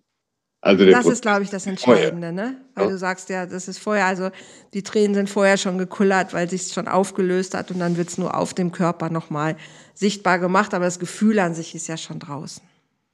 [0.62, 2.58] Also das ist, glaube ich, das Entscheidende, ne?
[2.74, 2.91] Weil ja.
[2.91, 4.32] du sagst ja, das ist vorher, also
[4.74, 8.17] die Tränen sind vorher schon gekullert, weil sich schon aufgelöst hat und dann wird es
[8.17, 9.56] nur auf dem Körper nochmal
[9.93, 12.63] sichtbar gemacht, aber das Gefühl an sich ist ja schon draußen.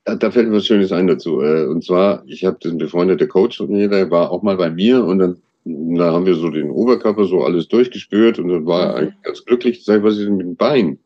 [0.06, 1.42] Da, da fällt mir was Schönes ein dazu.
[1.42, 4.70] Äh, und zwar, ich habe den befreundeten Coach von mir, der war auch mal bei
[4.70, 8.88] mir und dann da haben wir so den Oberkörper so alles durchgespürt und dann war
[8.88, 9.86] er eigentlich ganz glücklich.
[9.86, 11.00] Sag, was ist denn mit dem Bein?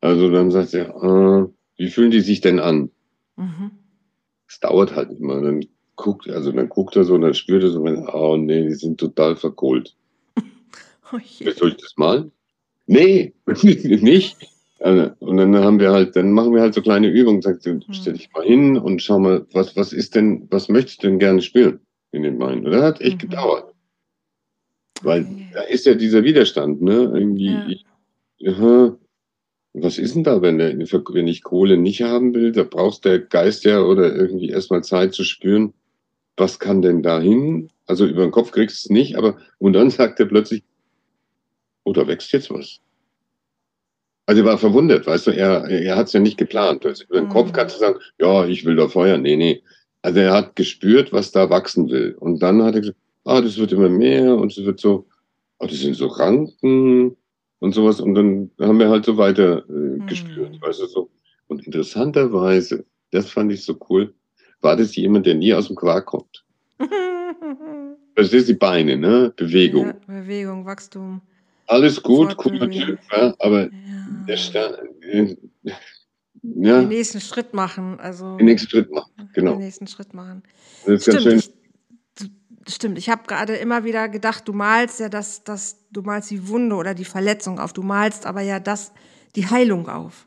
[0.00, 1.46] Also dann sagt er, äh,
[1.76, 2.90] wie fühlen die sich denn an?
[3.36, 3.72] Mhm.
[4.48, 5.40] Es dauert halt immer.
[5.40, 5.64] Dann
[5.96, 8.98] guckt, also dann guckt er so und dann spürt er so, oh nee, die sind
[8.98, 9.94] total verkohlt.
[11.12, 11.18] oh
[11.56, 12.32] Soll ich das malen?
[12.86, 14.36] Nee, nicht.
[14.80, 17.42] Also, und dann haben wir halt, dann machen wir halt so kleine Übungen.
[17.42, 17.82] Sagt, mhm.
[17.90, 21.18] stell dich mal hin und schau mal, was, was ist denn, was möchtest du denn
[21.18, 21.80] gerne spüren
[22.12, 22.64] in den Beinen?
[22.64, 23.28] Und das hat echt mhm.
[23.28, 23.74] gedauert.
[25.02, 25.48] Weil okay.
[25.52, 27.12] da ist ja dieser Widerstand, ne?
[27.14, 27.68] Irgendwie, ja.
[27.68, 27.84] ich,
[28.48, 28.96] aha,
[29.74, 32.52] was ist denn da, wenn, der, wenn ich Kohle nicht haben will?
[32.52, 35.74] Da brauchst der Geist ja oder irgendwie erstmal Zeit zu spüren,
[36.36, 37.70] was kann denn da hin?
[37.86, 40.62] Also über den Kopf kriegst du es nicht, aber und dann sagt er plötzlich,
[41.84, 42.80] oh, da wächst jetzt was.
[44.26, 46.84] Also er war verwundert, weißt du, er, er hat es ja nicht geplant.
[46.84, 47.32] Also über den mhm.
[47.32, 49.16] Kopf kannst du sagen, ja, ich will da Feuer.
[49.16, 49.62] Nee, nee.
[50.02, 52.14] Also er hat gespürt, was da wachsen will.
[52.20, 55.06] Und dann hat er gesagt, ah, das wird immer mehr und es wird so,
[55.58, 57.16] oh, das sind so Ranken
[57.60, 58.00] und sowas.
[58.00, 60.06] Und dann haben wir halt so weiter äh, mhm.
[60.06, 61.10] gespürt, weißt du, so.
[61.48, 64.14] Und interessanterweise, das fand ich so cool,
[64.60, 66.44] war das jemand, der nie aus dem Quark kommt.
[68.14, 69.32] das ist die Beine, ne?
[69.36, 69.86] Bewegung.
[69.86, 71.22] Ja, Bewegung, Wachstum.
[71.66, 73.70] Alles gut, cooler Typ, ja, aber ja.
[74.26, 75.36] der Stand, äh,
[76.42, 76.80] ja.
[76.80, 77.98] Den nächsten Schritt machen.
[78.00, 79.52] Also, den nächsten Schritt machen, genau.
[79.52, 80.42] Den nächsten Schritt machen.
[80.86, 81.54] Das ist Stimmt, ganz schön.
[82.68, 86.48] Stimmt, ich habe gerade immer wieder gedacht, du malst ja das, das, du malst die
[86.48, 88.92] Wunde oder die Verletzung auf, du malst aber ja das,
[89.36, 90.26] die Heilung auf.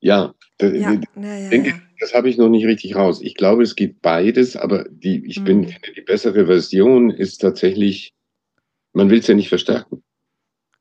[0.00, 3.20] Ja, das, ja, ja, ja, denke, das habe ich noch nicht richtig raus.
[3.22, 5.44] Ich glaube, es geht beides, aber die, ich mhm.
[5.44, 8.14] bin, finde, die bessere Version ist tatsächlich,
[8.92, 10.02] man will es ja nicht verstärken.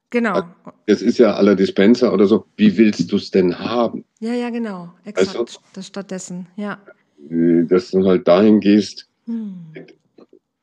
[0.10, 0.44] Genau.
[0.88, 2.46] Das ist ja aller Dispenser oder so.
[2.58, 4.04] Wie willst du es denn haben?
[4.20, 4.94] Ja, ja, genau.
[5.06, 5.40] Exakt.
[5.40, 5.60] Weißt du?
[5.74, 6.82] Das stattdessen, ja.
[7.30, 9.68] Äh, dass du halt dahin gehst, hm.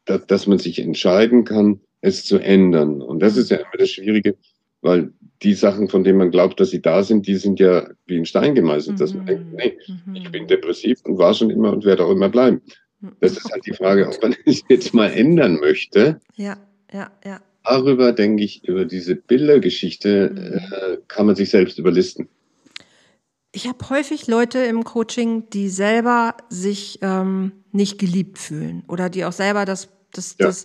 [0.09, 3.03] Dass, dass man sich entscheiden kann, es zu ändern.
[3.03, 4.37] Und das ist ja immer das Schwierige,
[4.81, 8.17] weil die Sachen, von denen man glaubt, dass sie da sind, die sind ja wie
[8.17, 9.01] in Stein gemeißelt, mhm.
[9.01, 10.15] dass man denkt, nee, mhm.
[10.17, 12.63] ich bin depressiv und war schon immer und werde auch immer bleiben.
[13.01, 13.13] Mhm.
[13.21, 16.21] Das ist halt die Frage, ob man es jetzt mal ändern möchte.
[16.37, 16.57] Ja,
[16.93, 20.75] ja, ja darüber, denke ich, über diese Bildergeschichte mhm.
[20.75, 22.29] äh, kann man sich selbst überlisten.
[23.53, 29.25] Ich habe häufig Leute im Coaching, die selber sich ähm, nicht geliebt fühlen oder die
[29.25, 30.47] auch selber das, das, ja.
[30.47, 30.65] das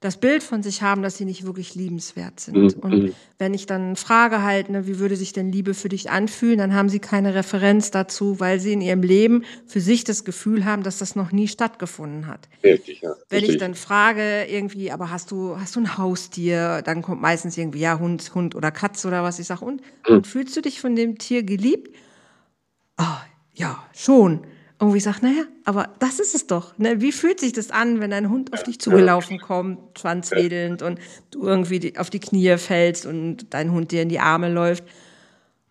[0.00, 2.56] das Bild von sich haben, dass sie nicht wirklich liebenswert sind.
[2.56, 2.80] Mhm.
[2.80, 3.14] Und mhm.
[3.38, 6.74] wenn ich dann frage halt, ne, wie würde sich denn Liebe für dich anfühlen, dann
[6.74, 10.82] haben sie keine Referenz dazu, weil sie in ihrem Leben für sich das Gefühl haben,
[10.82, 12.48] dass das noch nie stattgefunden hat.
[12.64, 13.14] Richtig, ja.
[13.28, 16.80] Wenn ich dann frage irgendwie, aber hast du, hast du ein Haustier?
[16.82, 19.38] Dann kommt meistens irgendwie, ja, Hund, Hund oder Katz oder was.
[19.38, 20.16] Ich sage, und, mhm.
[20.16, 21.94] und fühlst du dich von dem Tier geliebt?
[22.98, 23.04] Oh,
[23.52, 24.40] ja, schon
[24.80, 26.76] irgendwie sagt, naja, aber das ist es doch.
[26.78, 27.02] Ne?
[27.02, 30.98] Wie fühlt sich das an, wenn ein Hund auf dich zugelaufen kommt, schwanzwedelnd und
[31.30, 34.84] du irgendwie auf die Knie fällst und dein Hund dir in die Arme läuft?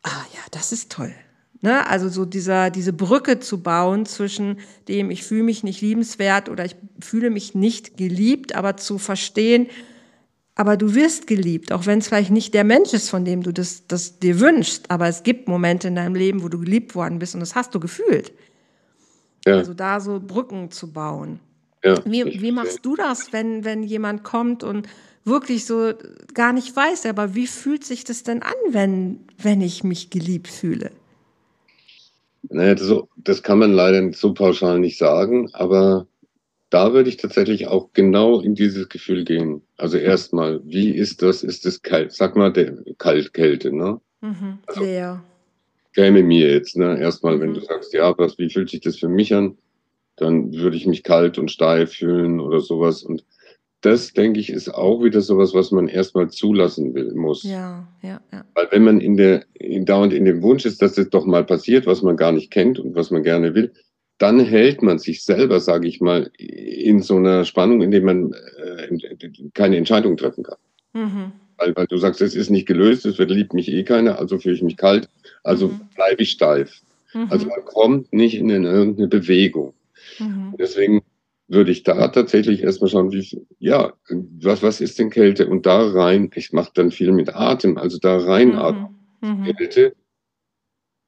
[0.03, 1.13] Ah ja, das ist toll.
[1.61, 1.87] Ne?
[1.87, 6.63] Also so dieser, diese Brücke zu bauen zwischen dem, ich fühle mich nicht liebenswert oder
[6.65, 9.67] ich fühle mich nicht geliebt, aber zu verstehen,
[10.53, 13.51] aber du wirst geliebt, auch wenn es vielleicht nicht der Mensch ist, von dem du
[13.51, 14.91] das, das dir wünschst.
[14.91, 17.73] Aber es gibt Momente in deinem Leben, wo du geliebt worden bist und das hast
[17.73, 18.33] du gefühlt.
[19.45, 19.57] Ja.
[19.57, 21.39] Also da so Brücken zu bauen.
[21.83, 24.87] Ja, wie, wie machst du das, wenn, wenn jemand kommt und
[25.23, 25.93] wirklich so
[26.33, 30.49] gar nicht weiß, aber wie fühlt sich das denn an, wenn, wenn ich mich geliebt
[30.49, 30.91] fühle?
[32.49, 36.07] Naja, das, das kann man leider so pauschal nicht sagen, aber
[36.69, 39.61] da würde ich tatsächlich auch genau in dieses Gefühl gehen.
[39.77, 41.43] Also erstmal, wie ist das?
[41.43, 42.13] Ist es kalt?
[42.13, 43.99] Sag mal, der Kaltkälte, ne?
[44.21, 45.23] Mhm, also, leer.
[45.93, 46.99] Käme mir jetzt, ne?
[46.99, 49.57] Erstmal, wenn du sagst, ja, was, wie fühlt sich das für mich an?
[50.15, 53.03] Dann würde ich mich kalt und steif fühlen oder sowas.
[53.03, 53.23] Und
[53.81, 57.43] das, denke ich, ist auch wieder sowas, was man erstmal zulassen will, muss.
[57.43, 58.43] Ja, ja, ja.
[58.53, 61.45] Weil wenn man in der, in, dauernd in dem Wunsch ist, dass es doch mal
[61.45, 63.71] passiert, was man gar nicht kennt und was man gerne will,
[64.17, 68.33] dann hält man sich selber, sage ich mal, in so einer Spannung, in der man
[68.57, 68.97] äh,
[69.53, 70.57] keine Entscheidung treffen kann.
[70.93, 71.31] Mhm.
[71.59, 74.39] Weil, weil, du sagst, es ist nicht gelöst, es wird liebt mich eh keiner, also
[74.39, 75.09] fühle ich mich kalt,
[75.43, 75.81] also mhm.
[75.95, 76.81] bleibe ich steif.
[77.13, 77.27] Mhm.
[77.29, 79.73] Also man kommt nicht in irgendeine Bewegung.
[80.19, 80.55] Mhm.
[80.57, 81.01] Deswegen
[81.47, 83.93] würde ich da tatsächlich erstmal schauen, wie, ja,
[84.41, 85.47] was, was ist denn Kälte?
[85.47, 89.29] Und da rein, ich mache dann viel mit Atem, also da rein atmen, mhm.
[89.29, 89.55] mhm.
[89.57, 89.95] Kälte.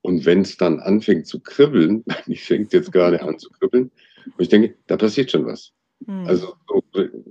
[0.01, 3.91] Und wenn es dann anfängt zu kribbeln, ich fängt jetzt gerade an zu kribbeln,
[4.25, 5.71] und ich denke, da passiert schon was.
[6.05, 6.25] Mhm.
[6.27, 6.83] Also so,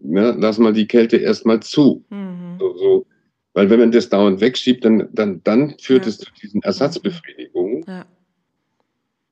[0.02, 2.04] ne, lass mal die Kälte erstmal zu.
[2.11, 2.56] Mhm.
[2.59, 3.06] So, so,
[3.54, 6.09] weil wenn man das dauernd wegschiebt, dann, dann, dann führt ja.
[6.09, 7.85] es zu diesen Ersatzbefriedigungen.
[7.87, 8.06] Ja.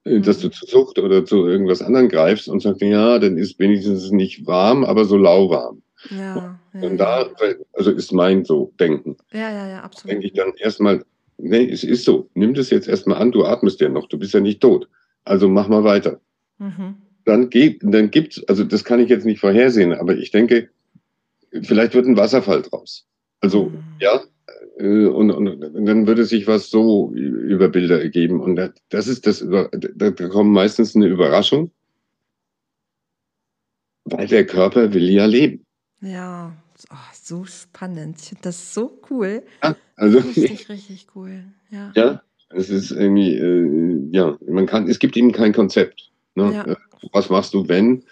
[0.05, 3.59] Äh, dass du zu Sucht oder zu irgendwas anderem greifst und sagst, ja, dann ist
[3.59, 5.83] wenigstens nicht warm, aber so lauwarm.
[6.11, 7.29] Ja, ja, und da,
[7.73, 9.17] also ist mein so Denken.
[9.33, 10.13] Ja, ja, ja, absolut.
[10.13, 11.05] Denke ich dann erstmal,
[11.39, 14.33] nee, es ist so, nimm das jetzt erstmal an, du atmest ja noch, du bist
[14.33, 14.89] ja nicht tot.
[15.25, 16.21] Also mach mal weiter.
[16.59, 16.97] Mhm.
[17.29, 20.71] Dann geht, dann gibt's, also das kann ich jetzt nicht vorhersehen, aber ich denke,
[21.63, 23.07] vielleicht wird ein Wasserfall draus.
[23.41, 23.85] Also, mhm.
[24.01, 24.23] ja,
[24.79, 28.41] äh, und, und, und, dann würde sich was so über Bilder ergeben.
[28.41, 31.71] Und das ist das, da kommt meistens eine Überraschung,
[34.05, 35.67] weil der Körper will ja leben.
[36.01, 36.57] Ja,
[36.91, 38.17] oh, so spannend.
[38.23, 39.43] Ich finde das so cool.
[39.63, 41.45] Ja, also, richtig, richtig cool.
[41.69, 41.93] Ja.
[41.95, 46.11] ja, es ist irgendwie, äh, ja, man kann, es gibt eben kein Konzept.
[46.35, 46.55] Ne?
[46.55, 46.77] Ja.
[47.13, 48.05] Was machst du, wenn?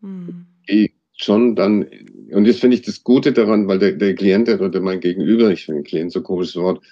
[0.00, 0.46] Hm.
[0.66, 1.86] Geh schon dann
[2.32, 5.66] und jetzt finde ich das Gute daran, weil der, der Klient oder mein Gegenüber, ich
[5.66, 6.82] finde Klient so ein komisches Wort,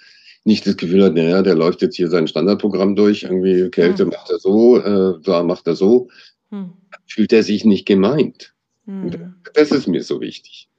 [0.45, 4.09] nicht das Gefühl hat, naja, der läuft jetzt hier sein Standardprogramm durch, irgendwie Kälte hm.
[4.09, 6.09] macht er so, äh, da macht er so,
[6.49, 6.73] hm.
[7.07, 8.53] fühlt er sich nicht gemeint.
[8.85, 9.35] Hm.
[9.53, 10.69] Das ist mir so wichtig.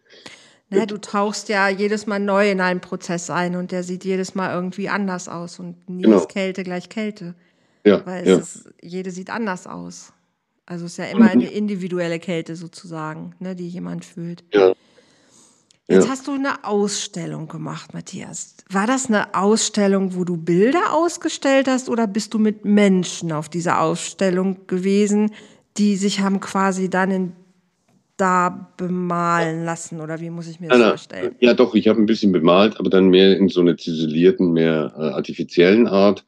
[0.71, 4.35] Na, du tauchst ja jedes Mal neu in einen Prozess ein und der sieht jedes
[4.35, 6.19] Mal irgendwie anders aus und nie genau.
[6.19, 7.35] ist Kälte gleich Kälte.
[7.85, 8.37] Ja, weil ja.
[8.39, 10.13] Ist, jede sieht anders aus.
[10.67, 14.45] Also es ist ja immer eine individuelle Kälte sozusagen, ne, die jemand fühlt.
[14.53, 14.73] Ja.
[15.87, 16.11] Jetzt ja.
[16.11, 18.57] hast du eine Ausstellung gemacht, Matthias.
[18.71, 23.51] War das eine Ausstellung, wo du Bilder ausgestellt hast oder bist du mit Menschen auf
[23.51, 25.33] dieser Ausstellung gewesen,
[25.77, 27.33] die sich haben quasi dann in
[28.17, 31.35] da bemalen lassen oder wie muss ich mir das ja, vorstellen?
[31.41, 34.95] Ja, doch, ich habe ein bisschen bemalt, aber dann mehr in so einer ziselierten, mehr
[34.97, 36.25] äh, artifiziellen Art.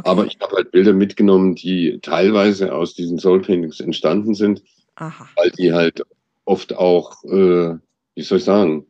[0.00, 0.08] Okay.
[0.08, 4.62] Aber ich habe halt Bilder mitgenommen, die teilweise aus diesen Soul Paintings entstanden sind,
[4.96, 5.28] Aha.
[5.36, 6.02] weil die halt
[6.46, 7.76] oft auch, äh,
[8.14, 8.86] wie soll ich sagen,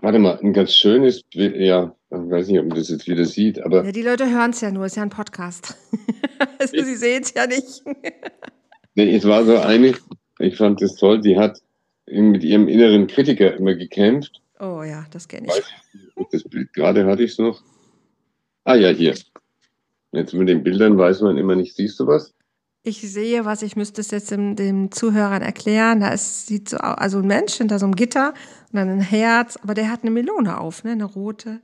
[0.00, 3.26] warte mal, ein ganz schönes Bild, ja, ich weiß nicht, ob man das jetzt wieder
[3.26, 3.84] sieht, aber.
[3.84, 5.76] Ja, die Leute hören es ja nur, es ist ja ein Podcast.
[6.58, 7.82] also sie sehen es ja nicht.
[8.94, 9.94] nee, es war so eine,
[10.38, 11.60] ich fand das toll, die hat
[12.06, 14.40] mit ihrem inneren Kritiker immer gekämpft.
[14.60, 16.26] Oh ja, das kenne ich.
[16.32, 17.62] Das Bild gerade hatte ich es noch.
[18.64, 19.14] Ah ja, hier.
[20.18, 22.34] Jetzt mit den Bildern weiß man immer nicht, siehst du was?
[22.82, 26.00] Ich sehe was, ich müsste es jetzt dem, dem Zuhörern erklären.
[26.00, 28.34] Da ist, sieht so aus, also ein Mensch hinter so einem Gitter
[28.72, 30.92] und dann ein Herz, aber der hat eine Melone auf, ne?
[30.92, 31.60] eine rote.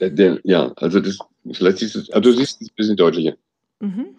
[0.00, 1.18] Der, der, ja, also das,
[1.52, 3.34] vielleicht siehst du, also du siehst es ein bisschen deutlicher.
[3.80, 4.16] Mhm.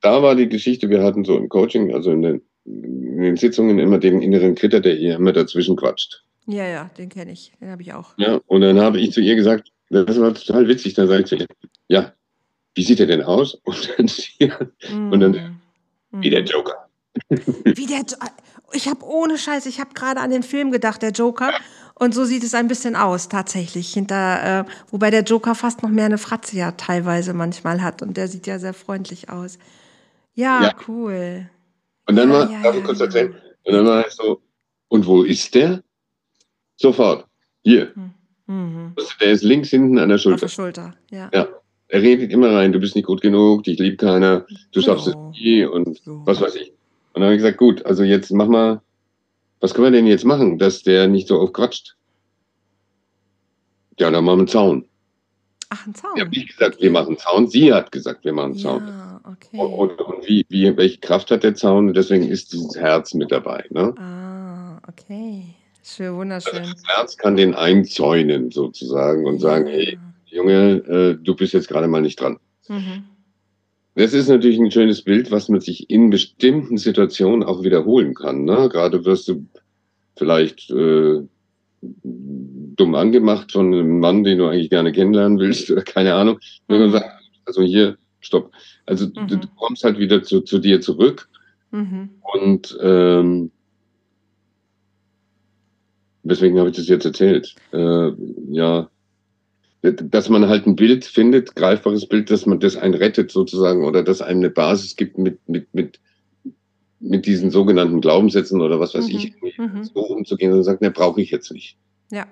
[0.00, 3.78] Da war die Geschichte, wir hatten so im Coaching, also in den, in den Sitzungen
[3.78, 6.24] immer den inneren Kritter, der ihr immer dazwischen quatscht.
[6.46, 8.12] Ja, ja, den kenne ich, den habe ich auch.
[8.18, 11.26] Ja, und dann habe ich zu ihr gesagt, das war total witzig, dann sage ich
[11.26, 11.46] zu ihr,
[11.88, 12.12] ja,
[12.74, 13.54] wie sieht er denn aus?
[13.64, 15.12] Und dann, mm.
[15.12, 15.60] und dann
[16.10, 16.88] wie der Joker.
[17.30, 18.04] Wie der,
[18.72, 21.52] ich habe ohne Scheiß, ich habe gerade an den Film gedacht, der Joker.
[21.94, 23.92] Und so sieht es ein bisschen aus, tatsächlich.
[23.92, 28.02] Hinter, äh, wobei der Joker fast noch mehr eine Fratze ja teilweise manchmal hat.
[28.02, 29.58] Und der sieht ja sehr freundlich aus.
[30.34, 30.74] Ja, ja.
[30.88, 31.48] cool.
[32.08, 33.34] Und dann ja, war, ja, darf ich kurz erzählen?
[33.62, 34.42] Und dann war ich so,
[34.88, 35.82] und wo ist der?
[36.76, 37.26] Sofort.
[37.62, 37.92] Hier.
[37.94, 38.10] Hm.
[38.46, 38.96] Mhm.
[39.20, 40.34] Der ist links hinten an der Schulter.
[40.34, 41.30] Auf der Schulter, ja.
[41.32, 41.48] Ja
[41.94, 45.14] er redet immer rein, du bist nicht gut genug, dich liebt keiner, du schaffst es
[45.30, 46.70] nie und was weiß ich.
[47.12, 48.82] Und dann habe ich gesagt, gut, also jetzt mach mal,
[49.60, 51.94] was können wir denn jetzt machen, dass der nicht so oft quatscht?
[54.00, 54.86] Ja, dann machen wir einen Zaun.
[55.70, 56.10] Ach, einen Zaun.
[56.16, 57.46] Ich habe nicht gesagt, wir machen einen Zaun.
[57.46, 58.88] Sie hat gesagt, wir machen einen Zaun.
[58.88, 59.56] Ja, okay.
[59.56, 61.86] Und, und, und wie, wie, welche Kraft hat der Zaun?
[61.86, 63.64] Und deswegen ist dieses Herz mit dabei.
[63.70, 63.94] Ne?
[63.98, 65.44] Ah, okay.
[65.84, 66.58] Schön, wunderschön.
[66.58, 69.96] Also das Herz kann den einzäunen sozusagen und sagen, hey,
[70.34, 72.38] Junge, äh, du bist jetzt gerade mal nicht dran.
[72.68, 73.04] Mhm.
[73.94, 78.44] Das ist natürlich ein schönes Bild, was man sich in bestimmten Situationen auch wiederholen kann.
[78.44, 78.68] Ne?
[78.68, 79.46] Gerade wirst du
[80.16, 81.20] vielleicht äh,
[81.80, 86.40] dumm angemacht von einem Mann, den du eigentlich gerne kennenlernen willst, oder keine Ahnung.
[86.66, 86.90] Mhm.
[86.90, 87.08] Sagt,
[87.44, 88.50] Also hier, stopp.
[88.86, 89.28] Also mhm.
[89.28, 91.28] du, kommst halt wieder zu, zu dir zurück
[91.70, 92.10] mhm.
[92.34, 93.52] und ähm,
[96.24, 97.54] weswegen habe ich das jetzt erzählt?
[97.72, 98.10] Äh,
[98.50, 98.90] ja,
[99.92, 104.02] dass man halt ein Bild findet, greifbares Bild, dass man das einen rettet sozusagen oder
[104.02, 106.00] dass einem eine Basis gibt mit, mit, mit,
[107.00, 109.14] mit diesen sogenannten Glaubenssätzen oder was weiß mhm.
[109.14, 109.84] ich, mhm.
[109.84, 111.76] so umzugehen und sagt, ne, brauche ich jetzt nicht.
[112.10, 112.26] Ja.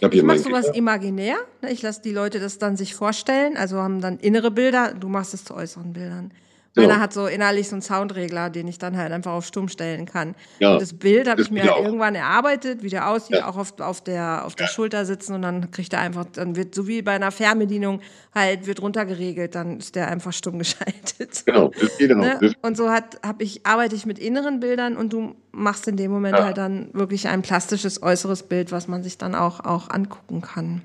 [0.00, 0.78] Ich, ich mache sowas Kinder.
[0.78, 1.36] imaginär.
[1.70, 3.56] Ich lasse die Leute das dann sich vorstellen.
[3.56, 4.92] Also haben dann innere Bilder.
[4.92, 6.32] Du machst es zu äußeren Bildern.
[6.76, 7.00] Meiner ja.
[7.00, 10.36] hat so innerlich so einen Soundregler, den ich dann halt einfach auf stumm stellen kann.
[10.60, 10.74] Ja.
[10.74, 13.48] Und das Bild habe ich mir halt irgendwann erarbeitet, wie der aussieht, ja.
[13.48, 16.74] auch auf, auf der, auf der Schulter sitzen und dann kriegt er einfach, dann wird
[16.74, 18.00] so wie bei einer Fernbedienung
[18.32, 21.42] halt, wird runtergeregelt, dann ist der einfach stumm geschaltet.
[21.44, 22.40] Genau, auch.
[22.40, 22.54] Ne?
[22.62, 26.12] Und so hat, hab ich, arbeite ich mit inneren Bildern und du machst in dem
[26.12, 30.40] Moment halt dann wirklich ein plastisches äußeres Bild, was man sich dann auch, auch angucken
[30.40, 30.82] kann.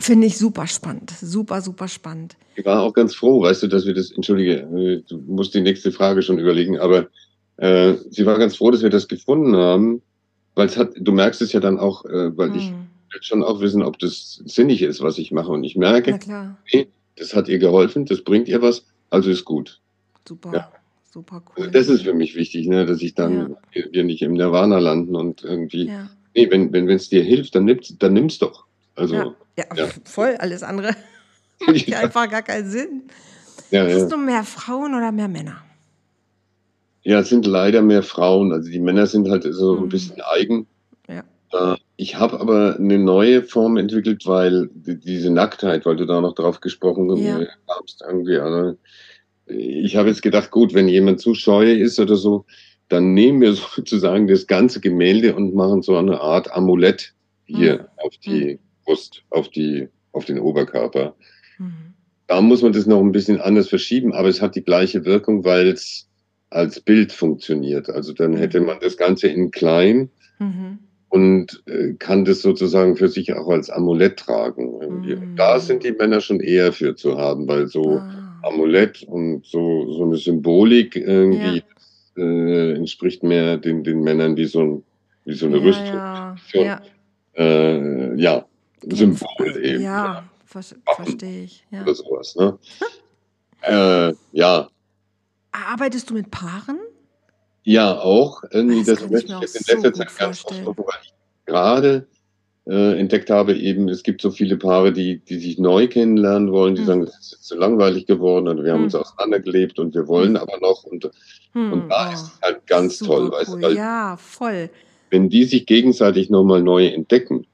[0.00, 1.10] Finde ich super spannend.
[1.20, 2.36] Super, super spannend.
[2.56, 5.60] Ich war auch ganz froh, weißt du, dass wir das, entschuldige, äh, du musst die
[5.60, 7.08] nächste Frage schon überlegen, aber
[7.58, 10.00] äh, sie war ganz froh, dass wir das gefunden haben,
[10.54, 12.56] weil es hat, du merkst es ja dann auch, äh, weil hm.
[12.56, 15.52] ich will schon auch wissen, ob das sinnig ist, was ich mache.
[15.52, 19.80] Und ich merke, okay, das hat ihr geholfen, das bringt ihr was, also ist gut.
[20.26, 20.52] Super.
[20.52, 20.72] Ja.
[21.12, 21.64] Super cool.
[21.64, 23.82] Also das ist für mich wichtig, ne, dass ich dann ja.
[23.90, 25.88] wir nicht im Nirvana landen und irgendwie.
[25.88, 26.08] Ja.
[26.36, 28.66] Nee, wenn wenn es dir hilft, dann nimm's, dann nimm's doch.
[28.94, 29.88] Also, ja, ja, ja.
[30.04, 30.94] voll, alles andere
[31.66, 33.02] macht ja einfach gar keinen Sinn.
[33.70, 35.62] Ja, Hast du mehr Frauen oder mehr Männer?
[37.02, 38.52] Ja, es sind leider mehr Frauen.
[38.52, 39.88] Also die Männer sind halt so ein mhm.
[39.88, 40.66] bisschen eigen.
[41.08, 41.24] Ja.
[41.52, 46.34] Äh, ich habe aber eine neue Form entwickelt, weil diese Nacktheit, weil du da noch
[46.34, 47.40] drauf gesprochen ja.
[47.68, 48.38] hast, irgendwie.
[48.38, 48.76] Also
[49.46, 52.44] ich habe jetzt gedacht, gut, wenn jemand zu scheu ist oder so,
[52.88, 57.14] dann nehmen wir sozusagen das ganze Gemälde und machen so eine Art Amulett
[57.46, 57.86] hier mhm.
[57.98, 58.58] auf die mhm.
[58.90, 61.14] Brust, auf, die, auf den Oberkörper.
[61.58, 61.94] Mhm.
[62.26, 65.44] Da muss man das noch ein bisschen anders verschieben, aber es hat die gleiche Wirkung,
[65.44, 66.08] weil es
[66.50, 67.88] als Bild funktioniert.
[67.88, 68.66] Also dann hätte mhm.
[68.66, 70.10] man das Ganze in klein
[70.40, 70.78] mhm.
[71.08, 74.78] und äh, kann das sozusagen für sich auch als Amulett tragen.
[74.78, 75.36] Mhm.
[75.36, 78.40] Da sind die Männer schon eher für zu haben, weil so ah.
[78.42, 81.62] Amulett und so, so eine Symbolik irgendwie
[82.16, 82.24] ja.
[82.24, 84.82] äh, entspricht mehr den, den Männern wie so,
[85.24, 85.86] wie so eine ja, Rüstung.
[85.86, 86.36] Ja.
[86.54, 86.82] Ja.
[87.36, 88.46] Äh, ja.
[88.82, 89.82] Symbol eben.
[89.82, 90.62] Ja, ver
[90.96, 91.64] verstehe ich.
[91.70, 91.82] Ja.
[91.82, 92.58] Oder sowas, ne?
[93.62, 94.68] äh, ja.
[95.52, 96.78] Arbeitest du mit Paaren?
[97.62, 98.42] Ja, auch.
[98.50, 101.12] Irgendwie, das, das möchte ich jetzt in letzter Zeit ganz oft weil ich
[101.46, 102.06] gerade
[102.66, 106.74] äh, entdeckt habe, eben, es gibt so viele Paare, die, die sich neu kennenlernen wollen,
[106.74, 106.86] die hm.
[106.86, 108.84] sagen, es ist jetzt zu langweilig geworden und wir haben hm.
[108.84, 110.42] uns auseinandergelebt und wir wollen hm.
[110.42, 110.84] aber noch.
[110.84, 111.10] Und,
[111.52, 111.72] hm.
[111.72, 112.14] und da oh.
[112.14, 113.32] ist es halt ganz Super toll, cool.
[113.32, 113.76] weißt du?
[113.76, 114.70] Ja, voll.
[115.10, 117.46] Wenn die sich gegenseitig nochmal neu entdecken,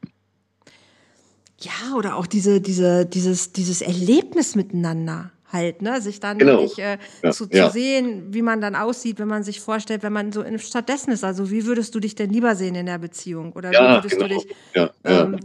[1.67, 6.01] ja, oder auch diese, diese, dieses, dieses Erlebnis miteinander halt, ne?
[6.01, 6.53] Sich dann genau.
[6.53, 7.71] wirklich äh, ja, zu, zu ja.
[7.71, 11.25] sehen, wie man dann aussieht, wenn man sich vorstellt, wenn man so in, stattdessen ist.
[11.25, 13.53] Also wie würdest du dich denn lieber sehen in der Beziehung?
[13.53, 14.29] Oder ja, wie würdest genau.
[14.29, 15.41] du dich ähm,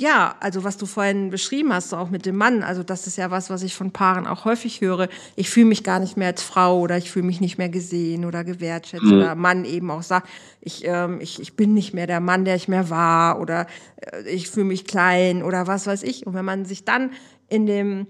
[0.00, 3.18] ja, also was du vorhin beschrieben hast, so auch mit dem Mann, also das ist
[3.18, 5.08] ja was, was ich von Paaren auch häufig höre.
[5.36, 8.24] Ich fühle mich gar nicht mehr als Frau oder ich fühle mich nicht mehr gesehen
[8.24, 9.18] oder gewertschätzt mhm.
[9.18, 10.28] oder Mann eben auch sagt,
[10.62, 14.28] ich, ähm, ich, ich bin nicht mehr der Mann, der ich mehr war oder äh,
[14.28, 16.26] ich fühle mich klein oder was weiß ich.
[16.26, 17.12] Und wenn man sich dann
[17.48, 18.06] in dem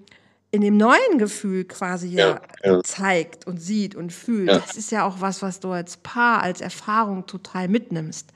[0.52, 2.82] in dem neuen Gefühl quasi ja, ja.
[2.82, 4.58] zeigt und sieht und fühlt, ja.
[4.58, 8.32] das ist ja auch was, was du als Paar, als Erfahrung total mitnimmst.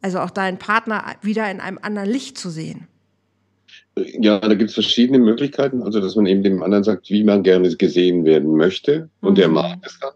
[0.00, 2.86] Also auch deinen Partner wieder in einem anderen Licht zu sehen.
[3.96, 5.82] Ja, da gibt es verschiedene Möglichkeiten.
[5.82, 9.08] Also, dass man eben dem anderen sagt, wie man gerne gesehen werden möchte.
[9.20, 9.36] Und mhm.
[9.36, 10.12] der mag es dann.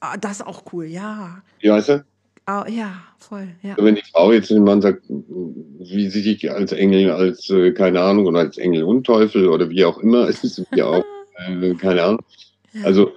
[0.00, 1.42] Ah, das ist auch cool, ja.
[1.60, 2.04] Wie heißt er?
[2.46, 3.48] Ah, ja, voll.
[3.62, 3.70] Ja.
[3.72, 7.72] Also wenn die Frau jetzt dem Mann sagt, wie sie sich als Engel, als, äh,
[7.72, 11.04] keine Ahnung, oder als Engel und Teufel oder wie auch immer, es ist ja auch,
[11.48, 12.22] äh, keine Ahnung.
[12.74, 12.84] Ja.
[12.84, 13.12] Also,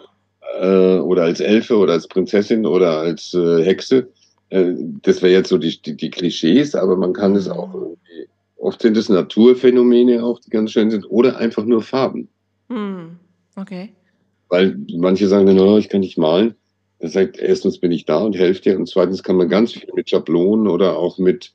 [0.61, 4.07] äh, oder als Elfe oder als Prinzessin oder als äh, Hexe
[4.49, 7.81] äh, das wäre jetzt so die, die, die, Klischees, aber man kann es auch mhm.
[7.81, 12.29] irgendwie, oft sind es Naturphänomene auch, die ganz schön sind, oder einfach nur Farben.
[12.69, 13.17] Hm.
[13.55, 13.89] Okay.
[14.49, 16.55] Weil manche sagen dann, oh, ich kann nicht malen.
[16.99, 19.89] Er sagt, erstens bin ich da und helfe dir und zweitens kann man ganz viel
[19.93, 21.53] mit Schablonen oder auch mit,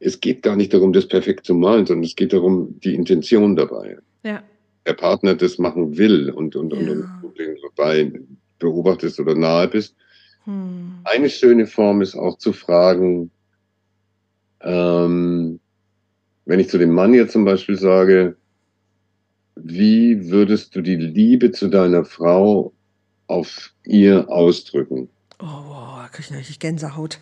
[0.00, 3.54] es geht gar nicht darum, das perfekt zu malen, sondern es geht darum, die Intention
[3.54, 3.98] dabei.
[4.24, 4.42] Ja.
[4.86, 6.78] Der Partner das machen will und, und, ja.
[6.78, 8.12] und, und du den dabei
[8.58, 9.94] beobachtest oder nahe bist,
[10.44, 11.00] hm.
[11.04, 13.30] Eine schöne Form ist auch zu fragen,
[14.62, 15.60] ähm,
[16.44, 18.36] wenn ich zu dem Mann jetzt zum Beispiel sage,
[19.56, 22.72] wie würdest du die Liebe zu deiner Frau
[23.26, 25.08] auf ihr ausdrücken?
[25.40, 27.18] Oh, wow, da kriege ich richtig Gänsehaut.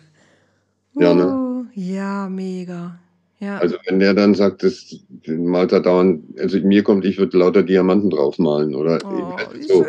[0.95, 1.67] Ja, ne?
[1.75, 2.99] Ja, mega.
[3.39, 3.57] Ja.
[3.59, 7.63] Also wenn der dann sagt, das malt er dauernd, also mir kommt, ich würde lauter
[7.63, 9.85] Diamanten draufmalen oder oh, so.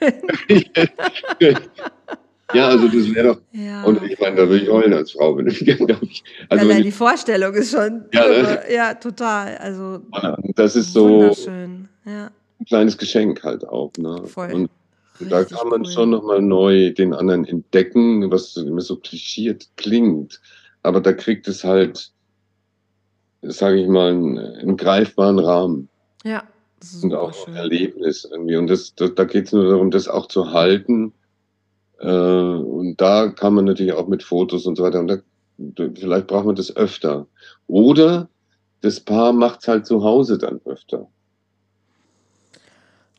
[2.54, 3.40] ja, also das wäre doch.
[3.52, 3.84] Ja.
[3.84, 5.98] Und ich meine, da würde ich heulen als Frau, wenn ich, ich also
[6.48, 8.60] Allein die Vorstellung ist schon ja, ne?
[8.72, 9.56] ja total.
[9.58, 10.00] Also
[10.54, 11.34] das ist so.
[12.04, 12.30] Ja.
[12.60, 13.90] ein kleines Geschenk halt auch.
[13.98, 14.22] Ne?
[14.26, 14.52] Voll.
[14.52, 14.70] Und
[15.18, 15.90] Richtig da kann man cool.
[15.90, 20.40] schon nochmal neu den anderen entdecken, was immer so klischiert klingt.
[20.82, 22.12] Aber da kriegt es halt
[23.42, 25.88] sage ich mal, einen, einen, greifbaren Rahmen.
[26.24, 26.44] Ja.
[27.02, 28.56] und auch ein Erlebnis irgendwie.
[28.56, 31.12] Und das, das da geht es nur darum, das auch zu halten.
[32.00, 35.00] Äh, und da kann man natürlich auch mit Fotos und so weiter.
[35.00, 35.18] Und da,
[35.94, 37.26] vielleicht braucht man das öfter.
[37.66, 38.28] Oder
[38.80, 41.08] das Paar macht es halt zu Hause dann öfter.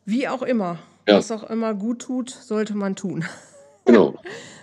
[0.04, 0.78] Wie auch immer.
[1.06, 1.18] Ja.
[1.18, 3.24] Was auch immer gut tut, sollte man tun.
[3.84, 4.16] Genau.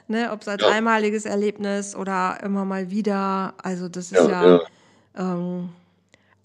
[0.08, 0.70] ne, Ob es als ja.
[0.70, 3.56] einmaliges Erlebnis oder immer mal wieder.
[3.58, 4.62] Also das ist ja, ja
[5.18, 5.70] ähm,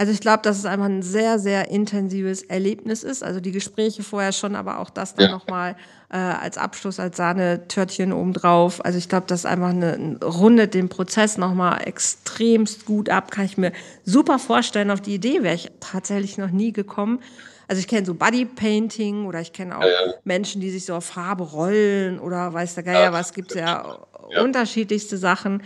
[0.01, 3.23] also ich glaube, dass es einfach ein sehr, sehr intensives Erlebnis ist.
[3.23, 5.31] Also die Gespräche vorher schon, aber auch das dann ja.
[5.31, 5.77] nochmal
[6.09, 8.83] äh, als Abschluss, als Sahnetörtchen obendrauf.
[8.83, 13.31] Also ich glaube, das einfach eine, rundet den Prozess nochmal extremst gut ab.
[13.31, 13.73] Kann ich mir
[14.03, 14.91] super vorstellen.
[14.91, 17.21] Auf die Idee wäre ich tatsächlich noch nie gekommen.
[17.69, 20.15] Also ich kenne so Bodypainting oder ich kenne auch ja, ja.
[20.25, 23.99] Menschen, die sich so auf Farbe rollen oder weiß der Geier was, gibt es ja,
[24.43, 25.63] unterschiedlichste Sachen.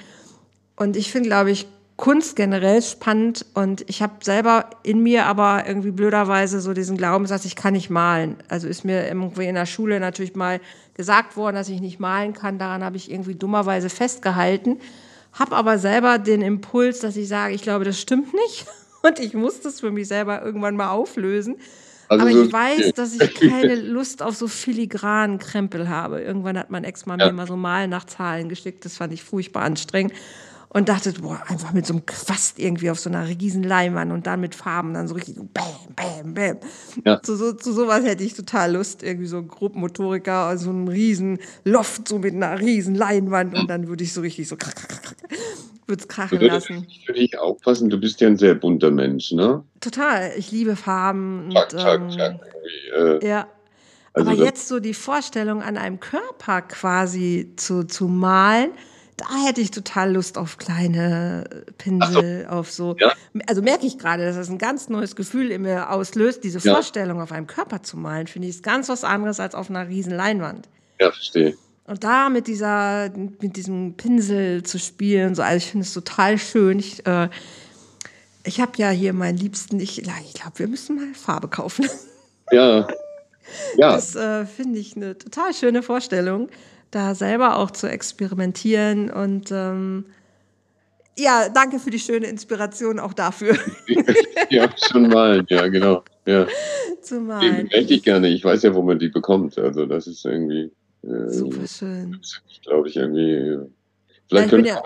[0.75, 5.65] Und ich finde, glaube ich, Kunst generell spannend und ich habe selber in mir aber
[5.67, 8.37] irgendwie blöderweise so diesen Glaubenssatz, ich kann nicht malen.
[8.49, 10.61] Also ist mir irgendwie in der Schule natürlich mal
[10.95, 12.59] gesagt worden, dass ich nicht malen kann.
[12.59, 14.81] Daran habe ich irgendwie dummerweise festgehalten.
[15.33, 18.67] Habe aber selber den Impuls, dass ich sage, ich glaube, das stimmt nicht
[19.03, 21.57] und ich muss das für mich selber irgendwann mal auflösen.
[22.09, 26.21] Also aber ich weiß, dass ich keine Lust auf so filigranen Krempel habe.
[26.21, 27.27] Irgendwann hat mein Ex mal ja.
[27.27, 28.85] mir mal so Malen nach Zahlen geschickt.
[28.85, 30.13] Das fand ich furchtbar anstrengend
[30.75, 34.27] und dachte, boah, einfach mit so einem Quast irgendwie auf so einer riesen Leinwand und
[34.27, 35.65] dann mit Farben dann so richtig so bam,
[35.95, 36.57] bam, bam.
[37.05, 37.23] Ja.
[37.23, 40.89] Zu, so, zu sowas hätte ich total Lust, irgendwie so ein Gruppenmotoriker, also so einem
[40.89, 44.57] riesen Loft so mit einer riesen Leinwand und dann würde ich so richtig so
[45.87, 46.87] würde es krachen würde lassen.
[47.07, 49.63] Für dich aufpassen, du bist ja ein sehr bunter Mensch, ne?
[49.81, 51.51] Total, ich liebe Farben.
[51.55, 52.41] Tag, und, Tag, ähm, Tag,
[52.97, 53.47] äh, ja.
[54.13, 58.71] Also Aber jetzt so die Vorstellung, an einem Körper quasi zu, zu malen,
[59.17, 61.45] da hätte ich total Lust auf kleine
[61.79, 62.49] Pinsel, so.
[62.49, 62.97] auf so.
[62.99, 63.13] Ja?
[63.47, 66.75] Also merke ich gerade, dass das ein ganz neues Gefühl in mir auslöst, diese ja.
[66.75, 69.89] Vorstellung auf einem Körper zu malen, finde ich ist ganz was anderes als auf einer
[69.89, 70.69] riesen Leinwand.
[71.01, 71.57] Ja, verstehe.
[71.87, 73.11] Und da mit dieser,
[73.41, 76.79] mit diesem Pinsel zu spielen, so, also ich finde es total schön.
[76.79, 77.29] Ich, äh,
[78.45, 81.89] ich habe ja hier meinen Liebsten, ich, ich glaube, wir müssen mal Farbe kaufen.
[82.51, 82.87] Ja.
[83.77, 83.93] ja.
[83.93, 86.49] Das äh, finde ich eine total schöne Vorstellung
[86.95, 89.11] da selber auch zu experimentieren.
[89.11, 90.07] Und ähm,
[91.19, 93.57] ja, danke für die schöne Inspiration auch dafür.
[94.51, 96.03] ja, schon malen, ja, genau.
[96.27, 96.47] Ja.
[97.03, 97.69] Zu malen.
[97.71, 98.29] Die möchte ich gerne.
[98.29, 99.59] Ich weiß ja, wo man die bekommt.
[99.59, 100.71] Also das ist irgendwie.
[101.03, 102.21] Äh, Super schön.
[102.63, 103.59] Glaube ich irgendwie.
[104.29, 104.83] Vielleicht ja, können wir ja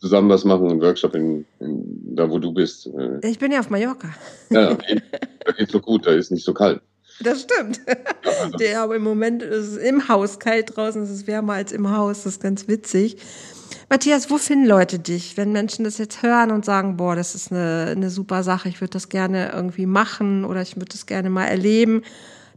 [0.00, 2.86] zusammen was machen, einen Workshop in, in, da, wo du bist.
[2.86, 3.28] Äh.
[3.28, 4.08] Ich bin ja auf Mallorca.
[4.48, 6.80] Ja, da geht so gut, da ist nicht so kalt.
[7.22, 7.80] Das stimmt.
[8.60, 11.90] Der, aber im Moment ist es im Haus kalt draußen, es ist wärmer als im
[11.90, 12.24] Haus.
[12.24, 13.16] Das ist ganz witzig.
[13.88, 17.50] Matthias, wo finden Leute dich, wenn Menschen das jetzt hören und sagen, boah, das ist
[17.50, 21.28] eine, eine super Sache, ich würde das gerne irgendwie machen oder ich würde das gerne
[21.28, 22.02] mal erleben.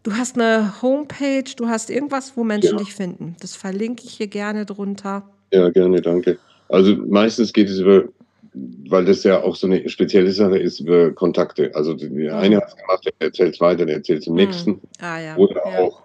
[0.04, 2.78] Du hast eine Homepage, du hast irgendwas, wo Menschen ja.
[2.78, 3.36] dich finden.
[3.40, 5.24] Das verlinke ich hier gerne drunter.
[5.52, 6.38] Ja, gerne, danke.
[6.70, 8.04] Also meistens geht es über
[8.54, 11.74] weil das ja auch so eine spezielle Sache ist über Kontakte.
[11.76, 12.30] Also der mhm.
[12.30, 14.40] eine hat es gemacht, der erzählt es weiter, der erzählt zum mhm.
[14.40, 14.82] nächsten.
[15.00, 15.38] Ah, ja.
[15.38, 15.80] Oder ja.
[15.80, 16.04] auch,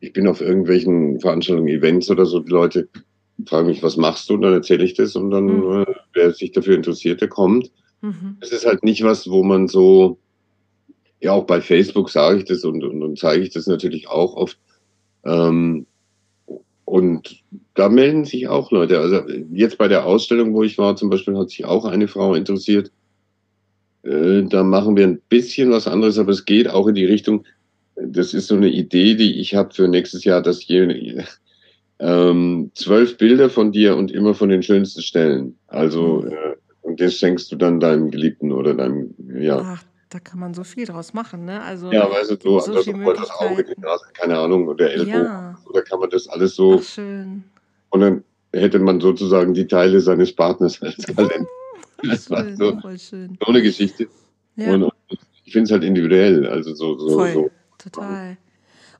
[0.00, 2.88] ich bin auf irgendwelchen Veranstaltungen, Events oder so, die Leute
[3.46, 4.34] fragen mich, was machst du?
[4.34, 5.82] Und dann erzähle ich das und dann, mhm.
[5.82, 7.70] äh, wer sich dafür interessiert, der kommt.
[8.00, 8.36] Mhm.
[8.40, 10.18] Es ist halt nicht was, wo man so,
[11.20, 14.34] ja, auch bei Facebook sage ich das und, und, und zeige ich das natürlich auch
[14.36, 14.58] oft.
[15.24, 15.86] Ähm,
[16.86, 17.42] und
[17.74, 19.00] da melden sich auch Leute.
[19.00, 19.22] Also
[19.52, 22.92] jetzt bei der Ausstellung, wo ich war, zum Beispiel hat sich auch eine Frau interessiert.
[24.04, 27.44] Äh, da machen wir ein bisschen was anderes, aber es geht auch in die Richtung,
[27.96, 31.24] das ist so eine Idee, die ich habe für nächstes Jahr, dass je,
[31.98, 35.58] ähm, zwölf Bilder von dir und immer von den schönsten Stellen.
[35.66, 36.28] Also, mhm.
[36.28, 39.58] äh, und das schenkst du dann deinem Geliebten oder deinem, ja.
[39.60, 39.84] Ach,
[40.16, 41.62] da kann man so viel draus machen, ne?
[41.62, 45.24] Also ja, weißt du, so, so das, das Auge, die Nase, keine Ahnung, oder Ellbogen.
[45.24, 45.58] Ja.
[45.66, 46.78] Oder kann man das alles so.
[46.78, 47.44] Ach, schön.
[47.90, 51.46] Und dann hätte man sozusagen die Teile seines Partners als Kalender.
[52.02, 53.36] Das war so, voll schön.
[53.38, 54.08] so eine Geschichte.
[54.56, 54.72] Ja.
[54.72, 54.90] Und,
[55.44, 57.32] ich finde es halt individuell, also so, so, voll.
[57.34, 57.50] so.
[57.76, 58.38] Total.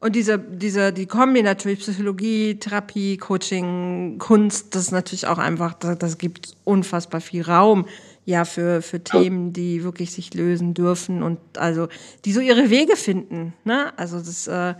[0.01, 5.73] Und diese, diese, die Kombi natürlich, Psychologie, Therapie, Coaching, Kunst, das ist natürlich auch einfach,
[5.75, 7.87] das, das gibt unfassbar viel Raum
[8.27, 11.89] ja, für, für Themen, die wirklich sich lösen dürfen und also,
[12.25, 13.55] die so ihre Wege finden.
[13.65, 13.97] Ne?
[13.97, 14.75] Also das äh,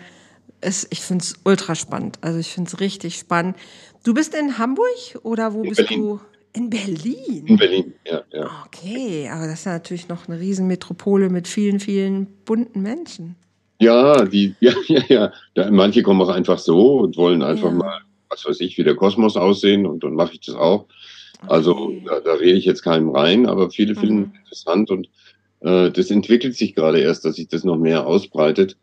[0.61, 2.19] ist, ich finde es ultra spannend.
[2.23, 3.57] Also ich finde es richtig spannend.
[4.05, 4.89] Du bist in Hamburg
[5.23, 6.01] oder wo In bist Berlin.
[6.01, 6.21] du?
[6.55, 7.47] In Berlin.
[7.47, 8.51] In Berlin, ja, ja.
[8.67, 13.37] Okay, aber das ist ja natürlich noch eine Riesenmetropole mit vielen, vielen bunten Menschen.
[13.81, 15.33] Ja, die, ja, ja, ja.
[15.55, 17.75] Da, manche kommen auch einfach so und wollen einfach Ja.
[17.77, 20.87] mal, was weiß ich, wie der Kosmos aussehen und dann mache ich das auch.
[21.47, 24.33] Also da, da rede ich jetzt keinem rein, aber viele finden Mhm.
[24.35, 25.09] es interessant und
[25.61, 28.77] äh, das entwickelt sich gerade erst, dass sich das noch mehr ausbreitet.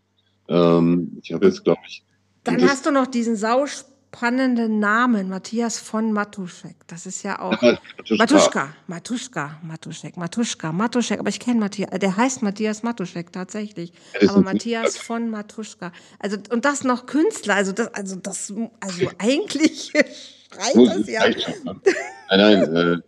[0.50, 2.04] Ähm, ich habe jetzt, glaube ich,
[2.44, 6.76] Dann hast du noch diesen sauspannenden Namen, Matthias von Matuschek.
[6.88, 7.60] Das ist ja auch.
[7.62, 8.18] Matuschka.
[8.18, 13.94] Matuschka, Matuschka, Matuschek, Matuschka, Matuschek, aber ich kenne Matthias, der heißt Matthias Matuschek tatsächlich.
[14.28, 15.04] Aber Matthias Künstler.
[15.04, 15.92] von Matuschka.
[16.20, 21.22] Also, und das noch Künstler, also das, also das, also eigentlich schreit das ja.
[22.38, 22.58] ne?
[22.68, 23.02] Nein, nein,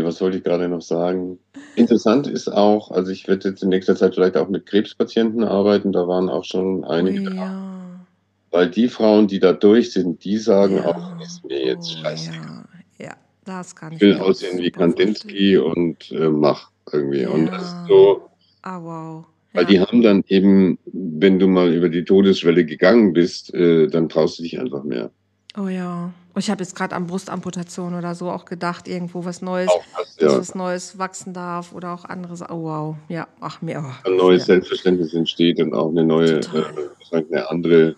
[0.00, 1.38] äh, was wollte ich gerade noch sagen?
[1.76, 5.92] Interessant ist auch, also ich werde jetzt in nächster Zeit vielleicht auch mit Krebspatienten arbeiten,
[5.92, 7.34] da waren auch schon einige Ui, da.
[7.34, 8.06] ja.
[8.50, 10.86] Weil die Frauen, die da durch sind, die sagen ja.
[10.86, 12.30] auch, ist mir jetzt oh, scheiße.
[12.32, 12.64] Ja.
[13.06, 17.26] ja, das kann ich Ich will aussehen wie Kandinsky und äh, mach irgendwie.
[17.26, 17.82] Und das Ja.
[17.82, 18.22] ist so,
[18.62, 19.24] Ah, wow.
[19.52, 19.68] weil Ja.
[19.68, 24.38] die haben dann eben, wenn du mal über die Todesschwelle gegangen bist, äh, dann traust
[24.38, 25.10] du dich einfach mehr.
[25.58, 26.12] Oh ja.
[26.34, 30.16] Und Ich habe jetzt gerade an Brustamputation oder so auch gedacht, irgendwo was Neues, das,
[30.16, 30.38] dass ja.
[30.38, 32.42] was Neues wachsen darf oder auch anderes.
[32.42, 32.96] Oh wow.
[33.08, 33.84] Ja, ach mir.
[33.84, 37.96] Oh, Ein neues ja, Selbstverständnis entsteht und auch eine neue, äh, eine andere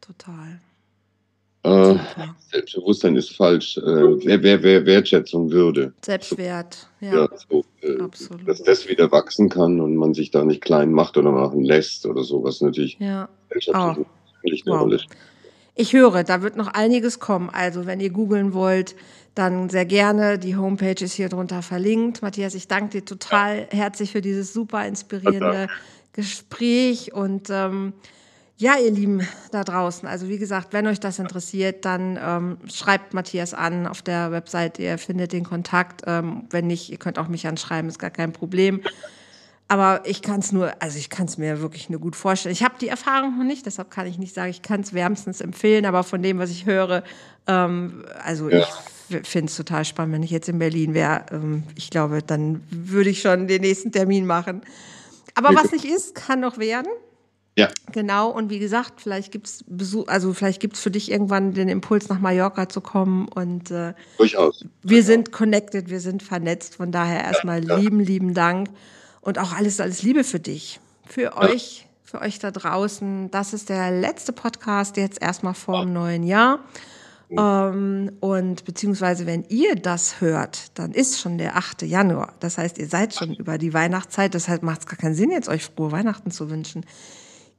[0.00, 0.60] total.
[1.64, 1.98] äh.
[2.50, 3.76] Selbstbewusstsein ist falsch.
[3.76, 5.92] Äh, wer, wer, wer Wertschätzung würde.
[6.02, 6.88] Selbstwert.
[7.00, 8.48] Ja, Ja, so, äh, absolut.
[8.48, 12.06] dass das wieder wachsen kann und man sich da nicht klein macht oder machen lässt
[12.06, 13.28] oder so, was natürlich ja.
[13.48, 14.82] gesellschaftlich natürlich eine Wow.
[14.82, 15.18] Rolle spielt.
[15.74, 17.50] Ich höre, da wird noch einiges kommen.
[17.50, 18.94] Also, wenn ihr googeln wollt,
[19.34, 20.38] dann sehr gerne.
[20.38, 22.22] Die Homepage ist hier drunter verlinkt.
[22.22, 25.68] Matthias, ich danke dir total herzlich für dieses super inspirierende
[26.12, 27.12] Gespräch.
[27.12, 27.92] Und ähm,
[28.56, 33.12] ja, ihr Lieben da draußen, also wie gesagt, wenn euch das interessiert, dann ähm, schreibt
[33.12, 34.78] Matthias an auf der Website.
[34.78, 36.02] Ihr findet den Kontakt.
[36.06, 38.80] Ähm, wenn nicht, ihr könnt auch mich anschreiben, ist gar kein Problem.
[39.74, 42.52] Aber ich kann es nur, also ich kann es mir wirklich nur gut vorstellen.
[42.52, 45.40] Ich habe die Erfahrung noch nicht, deshalb kann ich nicht sagen, ich kann es wärmstens
[45.40, 47.02] empfehlen, aber von dem, was ich höre,
[47.48, 48.64] ähm, also Ja.
[49.08, 51.26] ich finde es total spannend, wenn ich jetzt in Berlin wäre.
[51.32, 54.60] Ähm, ich glaube, dann würde ich schon den nächsten Termin machen.
[55.34, 56.86] Aber was nicht ist, kann noch werden.
[57.58, 61.68] Ja, Genau, und wie gesagt, vielleicht gibt's Besuch, also vielleicht gibt's für dich irgendwann den
[61.68, 63.26] Impuls, nach Mallorca zu kommen.
[63.26, 64.64] Und äh, durchaus.
[64.84, 66.76] wir sind connected, wir sind vernetzt.
[66.76, 68.68] Von daher erstmal lieben, lieben Dank.
[69.24, 73.30] Und auch alles, alles Liebe für dich, für euch, für euch da draußen.
[73.30, 76.58] Das ist der letzte Podcast jetzt erstmal vor dem neuen Jahr.
[77.30, 81.82] Ähm, und beziehungsweise, wenn ihr das hört, dann ist schon der 8.
[81.82, 82.34] Januar.
[82.40, 84.34] Das heißt, ihr seid schon über die Weihnachtszeit.
[84.34, 86.84] Deshalb macht es gar keinen Sinn, jetzt euch frohe Weihnachten zu wünschen.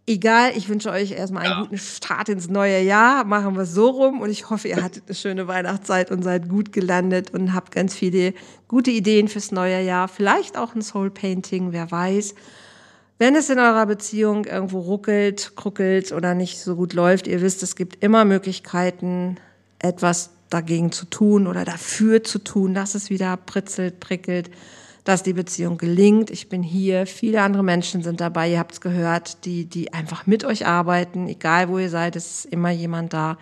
[0.07, 3.23] Egal, ich wünsche euch erstmal einen guten Start ins neue Jahr.
[3.23, 6.47] Machen wir es so rum und ich hoffe, ihr hattet eine schöne Weihnachtszeit und seid
[6.47, 8.35] gut gelandet und habt ganz viele
[8.67, 10.07] gute Ideen fürs neue Jahr.
[10.07, 12.35] Vielleicht auch ein Soul Painting, wer weiß.
[13.17, 17.63] Wenn es in eurer Beziehung irgendwo ruckelt, kruckelt oder nicht so gut läuft, ihr wisst,
[17.63, 19.37] es gibt immer Möglichkeiten,
[19.79, 24.51] etwas dagegen zu tun oder dafür zu tun, dass es wieder pritzelt, prickelt,
[25.05, 26.29] dass die Beziehung gelingt.
[26.31, 30.27] Ich bin hier, viele andere Menschen sind dabei, ihr habt es gehört, die, die einfach
[30.27, 33.37] mit euch arbeiten, egal wo ihr seid, es ist immer jemand da.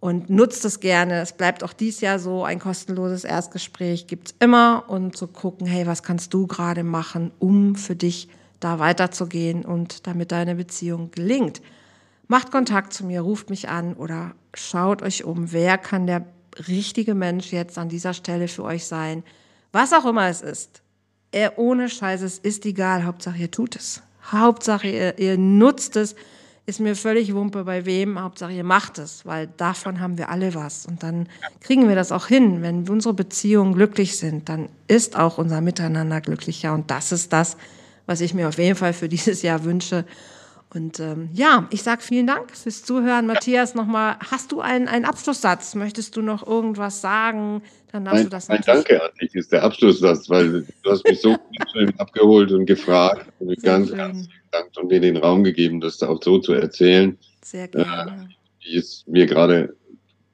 [0.00, 1.20] Und nutzt es gerne.
[1.20, 2.42] Es bleibt auch dies Jahr so.
[2.42, 4.84] Ein kostenloses Erstgespräch gibt's immer.
[4.88, 8.28] Und zu gucken, hey, was kannst du gerade machen, um für dich
[8.60, 11.60] da weiterzugehen und damit deine Beziehung gelingt.
[12.28, 16.24] Macht Kontakt zu mir, ruft mich an oder schaut euch um, wer kann der
[16.68, 19.24] richtige Mensch jetzt an dieser Stelle für euch sein.
[19.72, 20.82] Was auch immer es ist.
[21.32, 23.04] Er ohne Scheiß, es ist egal.
[23.04, 24.02] Hauptsache ihr tut es.
[24.32, 26.16] Hauptsache ihr, ihr nutzt es.
[26.66, 28.20] Ist mir völlig Wumpe bei wem.
[28.20, 30.86] Hauptsache ihr macht es, weil davon haben wir alle was.
[30.86, 31.28] Und dann
[31.60, 32.62] kriegen wir das auch hin.
[32.62, 36.74] Wenn unsere Beziehungen glücklich sind, dann ist auch unser Miteinander glücklicher.
[36.74, 37.56] Und das ist das,
[38.06, 40.04] was ich mir auf jeden Fall für dieses Jahr wünsche.
[40.72, 43.26] Und ähm, ja, ich sage vielen Dank fürs Zuhören.
[43.26, 45.74] Matthias, nochmal, hast du einen, einen Abschlusssatz?
[45.74, 47.62] Möchtest du noch irgendwas sagen?
[47.90, 48.84] Dann darfst Mein, du das mein natürlich.
[48.86, 51.36] Danke an dich ist der Abschlusssatz, weil du hast mich so
[51.72, 53.98] schön abgeholt und gefragt und mich ganz, schön.
[53.98, 58.28] ganz gedankt und mir den Raum gegeben, das auch so zu erzählen, Sehr gerne.
[58.62, 59.74] wie es mir gerade,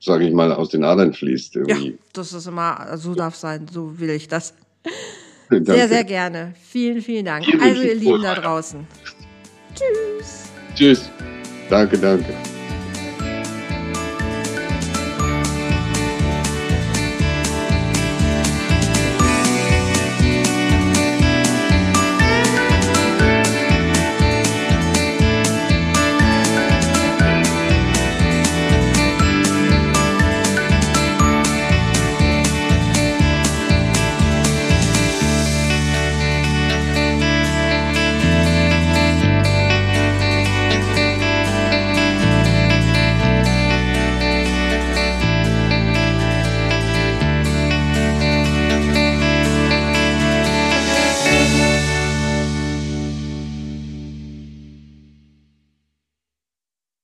[0.01, 1.55] sage ich mal, aus den Adern fließt.
[1.55, 1.99] Ja, Irgendwie.
[2.13, 4.53] das ist immer, so darf sein, so will ich das.
[5.49, 5.73] Danke.
[5.73, 6.55] Sehr, sehr gerne.
[6.61, 7.47] Vielen, vielen Dank.
[7.47, 8.87] Wünsche Also, ihr Lieben da draußen.
[9.77, 10.45] Tschüss.
[10.75, 11.11] Tschüss.
[11.69, 12.35] Danke, danke.